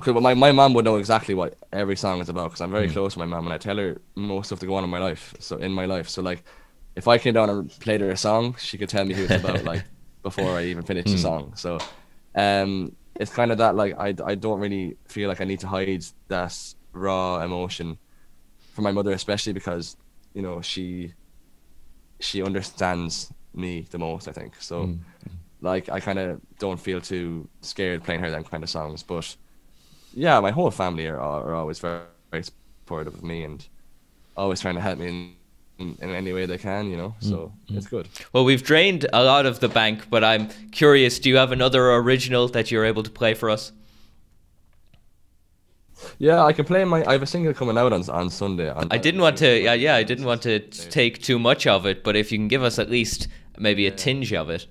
[0.00, 2.70] okay, well, my my mom would know exactly what every song is about because I'm
[2.72, 2.92] very Mm.
[2.92, 4.98] close to my mom and I tell her most stuff to go on in my
[4.98, 5.34] life.
[5.40, 6.44] So in my life, so like
[6.96, 9.36] if I came down and played her a song, she could tell me who it's
[9.36, 9.84] about like
[10.22, 11.20] before I even finished the Mm.
[11.20, 11.56] song.
[11.56, 11.84] So
[12.34, 15.68] um, it's kind of that like I I don't really feel like I need to
[15.68, 16.56] hide that
[16.92, 17.98] raw emotion
[18.74, 19.96] from my mother, especially because
[20.34, 21.14] you know she
[22.20, 24.28] she understands me the most.
[24.28, 24.86] I think so.
[24.86, 24.98] Mm.
[25.60, 29.36] Like I kind of don't feel too scared playing her them kind of songs, but
[30.14, 33.66] yeah, my whole family are, are always very, very supportive of me and
[34.36, 35.34] always trying to help me in,
[35.78, 37.14] in, in any way they can, you know.
[37.20, 38.08] So Mm, it's good.
[38.32, 41.18] Well, we've drained a lot of the bank, but I'm curious.
[41.18, 43.72] Do you have another original that you're able to play for us?
[46.18, 47.04] Yeah, I can play my.
[47.06, 48.70] I have a single coming out on on Sunday.
[48.70, 49.60] On, I didn't want to.
[49.60, 52.48] Yeah, yeah, I didn't want to take too much of it, but if you can
[52.48, 53.28] give us at least
[53.58, 54.66] maybe a tinge of it.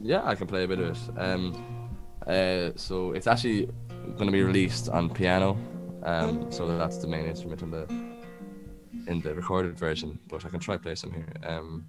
[0.00, 1.18] Yeah, I can play a bit of it.
[1.18, 1.90] Um,
[2.26, 3.68] uh, so it's actually
[4.16, 5.56] going to be released on piano.
[6.02, 7.86] Um, so that's the main instrument in the
[9.06, 10.18] in the recorded version.
[10.28, 11.32] But I can try play some here.
[11.46, 11.86] Um,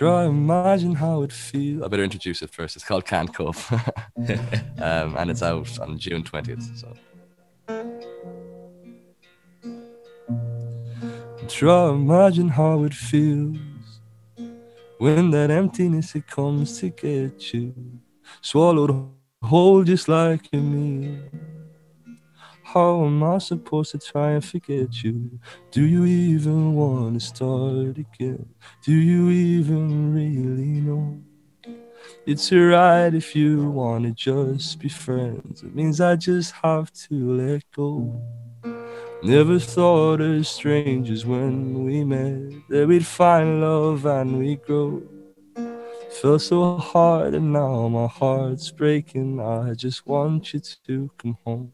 [0.00, 1.82] Try imagine how it feels.
[1.82, 2.74] I better introduce it first.
[2.74, 6.62] It's called Can't Cope, um, and it's out on June twentieth.
[6.74, 6.94] So.
[11.50, 13.58] Try imagine how it feels
[14.98, 17.74] when that emptiness it comes to get you,
[18.40, 19.10] swallowed
[19.42, 21.18] whole just like a meal.
[22.62, 25.40] How am I supposed to try and forget you?
[25.72, 28.48] Do you even want to start again?
[28.84, 31.20] Do you even really know?
[32.26, 35.64] It's alright if you want to just be friends.
[35.64, 38.22] It means I just have to let go.
[39.22, 45.02] Never thought as strangers when we met that we'd find love and we'd grow.
[46.22, 49.38] Felt so hard and now my heart's breaking.
[49.38, 51.72] I just want you to come home.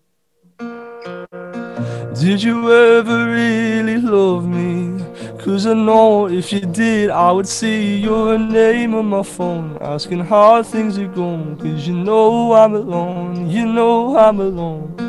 [2.18, 5.04] Did you ever really love me?
[5.38, 10.24] Cause I know if you did, I would see your name on my phone, asking
[10.24, 11.56] how things are going.
[11.58, 15.05] Cause you know I'm alone, you know I'm alone.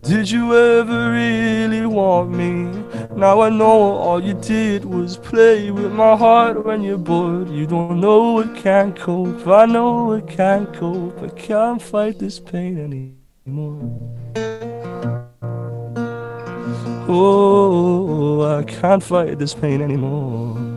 [0.00, 2.64] Did you ever really want me?
[3.14, 7.50] Now I know all you did was play with my heart when you're bored.
[7.50, 11.22] You don't know I can't cope, I know I can't cope.
[11.22, 14.00] I can't fight this pain anymore.
[17.08, 20.71] Oh, I can't fight this pain anymore.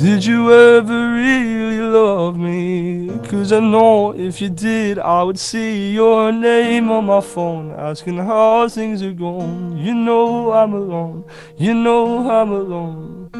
[0.00, 3.10] Did you ever really love me?
[3.28, 8.16] Cause I know if you did, I would see your name on my phone, asking
[8.16, 9.76] how things are going.
[9.76, 11.24] You know I'm alone,
[11.58, 13.30] you know I'm alone.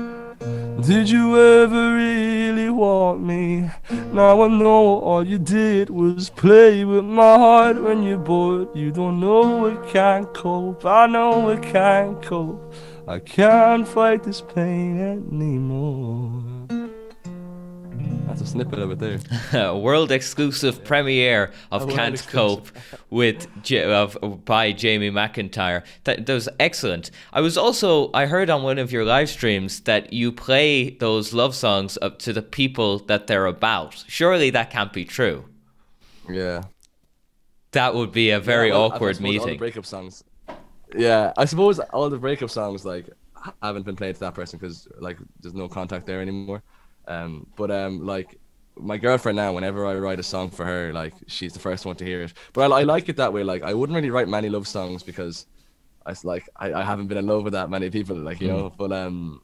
[0.83, 3.71] Did you ever really want me?
[4.13, 8.69] Now I know all you did was play with my heart when you're bored.
[8.75, 12.75] You don't know I can't cope, I know I can't cope.
[13.09, 16.50] I can't fight this pain anymore.
[18.41, 19.21] That's a snippet of it
[19.53, 19.75] there.
[19.75, 22.73] world exclusive premiere of Can't exclusive.
[22.75, 22.79] Cope
[23.11, 24.17] with J- of,
[24.47, 25.85] by Jamie McIntyre.
[26.05, 27.11] That, that was excellent.
[27.35, 31.35] I was also I heard on one of your live streams that you play those
[31.35, 34.05] love songs up to the people that they're about.
[34.09, 35.45] Surely that can't be true.
[36.27, 36.63] Yeah.
[37.73, 39.59] That would be a very Yeah, well, awkward suppose All the meeting.
[39.59, 40.25] breakup songs.
[40.97, 43.07] Yeah, I suppose all the breakup songs like
[43.63, 46.63] haven't been played to that person because like there's no contact there anymore.
[47.11, 48.41] Um, but um, like
[48.79, 51.97] my girlfriend now, whenever I write a song for her, like she's the first one
[51.99, 52.35] to hear it.
[52.55, 53.45] But I, I like it that way.
[53.45, 55.47] Like I wouldn't really write many love songs because
[56.07, 58.17] I like I, I haven't been in love with that many people.
[58.17, 58.49] Like you Mm.
[58.49, 59.43] know, but um,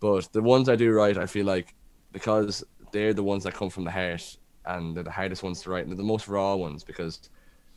[0.00, 1.74] but the ones I do write, I feel like
[2.12, 4.36] because they're the ones that come from the heart
[4.66, 7.20] and they're the hardest ones to write and they're the most raw ones because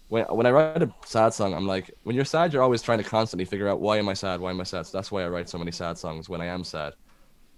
[0.09, 2.99] when when I write a sad song, I'm like, when you're sad, you're always trying
[2.99, 4.87] to constantly figure out why am I sad, why am I sad.
[4.87, 6.93] So that's why I write so many sad songs when I am sad.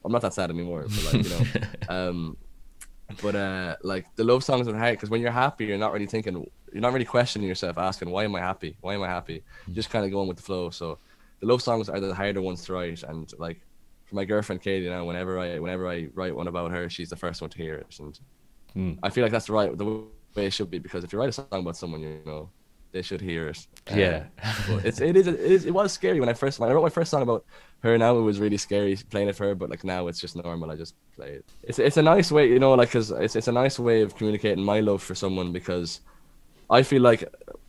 [0.06, 1.48] I'm not that sad anymore, but like you know,
[1.90, 2.38] um,
[3.22, 6.08] but uh, like the love songs are hard because when you're happy, you're not really
[6.08, 6.36] thinking,
[6.74, 9.76] you're not really questioning yourself, asking why am I happy, why am I happy, you're
[9.76, 10.70] just kind of going with the flow.
[10.70, 11.00] So
[11.42, 13.62] the love songs are the harder ones to write, and like
[14.06, 17.16] for my girlfriend Katie, now whenever I whenever I write one about her, she's the
[17.16, 18.20] first one to hear it, and
[18.76, 19.00] Mm.
[19.02, 21.30] I feel like that's the right the way it should be because if you write
[21.30, 22.50] a song about someone, you know,
[22.92, 23.66] they should hear it.
[23.90, 24.24] Uh, Yeah.
[24.68, 26.84] but it's it is it is it was scary when I first when I wrote
[26.84, 27.46] my first song about
[27.86, 27.98] her.
[27.98, 30.72] Now it was really scary playing it for her, but like now it's just normal.
[30.72, 31.46] I just play it.
[31.64, 34.16] It's it's a nice way, you know, like because it's it's a nice way of
[34.16, 36.02] communicating my love for someone because
[36.70, 37.24] I feel like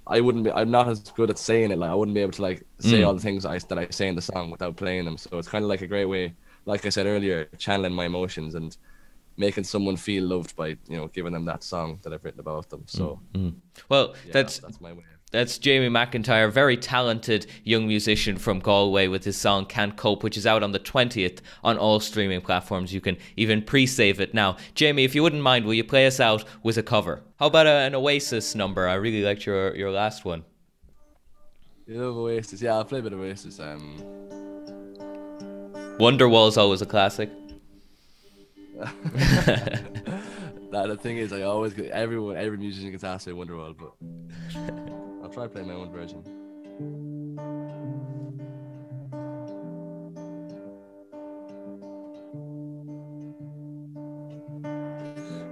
[0.06, 0.50] I wouldn't be.
[0.52, 1.78] I'm not as good at saying it.
[1.78, 3.06] Like I wouldn't be able to like say Mm.
[3.06, 5.16] all the things I that I say in the song without playing them.
[5.18, 8.54] So it's kind of like a great way, like I said earlier, channeling my emotions
[8.54, 8.76] and
[9.38, 12.70] making someone feel loved by you know giving them that song that I've written about
[12.70, 12.84] them.
[12.86, 13.54] So Mm.
[13.88, 15.04] Well, yeah, that's that's my way.
[15.32, 20.36] That's Jamie McIntyre, very talented young musician from Galway with his song Can't Cope, which
[20.36, 22.94] is out on the 20th on all streaming platforms.
[22.94, 24.56] You can even pre save it now.
[24.76, 27.24] Jamie, if you wouldn't mind, will you play us out with a cover?
[27.40, 28.86] How about a, an Oasis number?
[28.86, 30.44] I really liked your, your last one.
[31.88, 32.74] You love Oasis, yeah.
[32.74, 33.58] I'll play a bit of Oasis.
[33.58, 33.96] Um,
[36.00, 37.30] is always a classic.
[40.70, 43.74] that the thing is, I always get everyone, every musician gets asked to say Wonderwall,
[43.76, 43.92] but
[45.26, 46.22] I'll try to play my own version.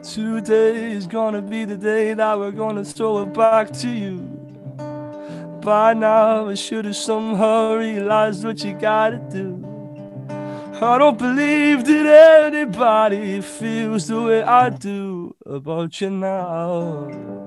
[0.05, 4.19] Today is gonna be the day that we're gonna throw it back to you.
[5.61, 9.59] By now, I should have somehow realized what you gotta do.
[10.81, 17.44] I don't believe that anybody feels the way I do about you now.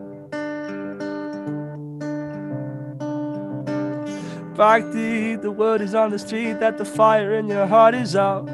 [4.57, 8.49] Backbeat, the word is on the street that the fire in your heart is out.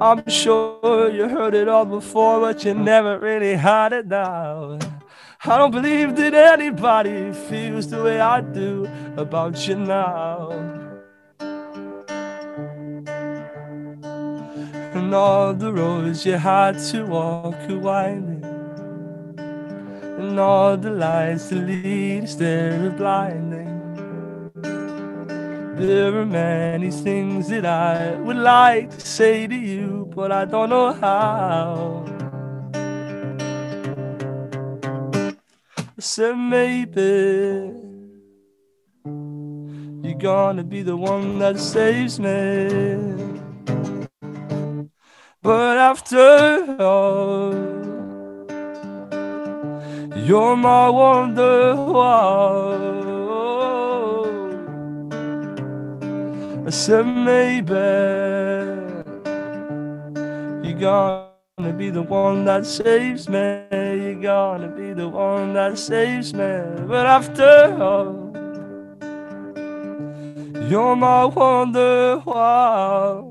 [0.00, 4.80] I'm sure you heard it all before, but you never really had it now.
[5.44, 10.50] I don't believe that anybody feels the way I do about you now.
[14.96, 18.44] And all the roads you had to walk are winding,
[19.38, 23.67] and all the lights that lead us there are blinding.
[25.78, 30.70] There are many things that I would like to say to you, but I don't
[30.70, 32.04] know how.
[35.80, 37.70] I said maybe
[40.02, 42.68] you're gonna be the one that saves me.
[45.42, 47.54] But after all,
[50.26, 52.97] you're my wonderwall.
[56.68, 57.72] I said maybe
[60.68, 63.64] you're gonna be the one that saves me.
[63.72, 66.60] You're gonna be the one that saves me.
[66.86, 68.12] But after all,
[70.68, 72.20] you're my wonder.
[72.26, 73.27] wonderwall.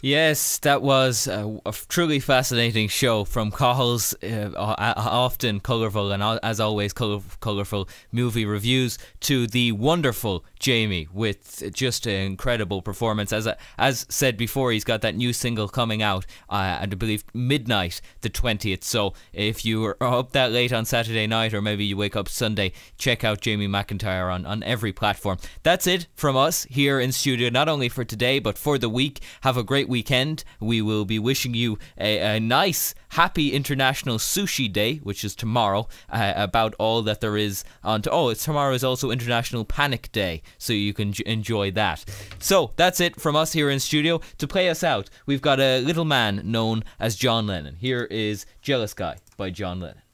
[0.00, 6.60] Yes, that was a, a truly fascinating show from Cathal's uh, often colourful and as
[6.60, 13.32] always colour- colourful movie reviews to the wonderful Jamie with just an incredible performance.
[13.32, 18.00] As as said before, he's got that new single coming out, uh, I believe midnight
[18.20, 18.84] the twentieth.
[18.84, 22.28] So if you are up that late on Saturday night, or maybe you wake up
[22.28, 25.38] Sunday, check out Jamie McIntyre on on every platform.
[25.64, 29.20] That's it from us here in studio, not only for today but for the week.
[29.40, 30.44] Have a great weekend.
[30.60, 35.88] We will be wishing you a, a nice, happy International Sushi Day, which is tomorrow.
[36.10, 38.02] Uh, about all that there is on.
[38.02, 42.04] To, oh, it's tomorrow is also International Panic Day, so you can j- enjoy that.
[42.38, 44.20] So that's it from us here in studio.
[44.38, 47.76] To play us out, we've got a little man known as John Lennon.
[47.76, 50.07] Here is Jealous Guy by John Lennon.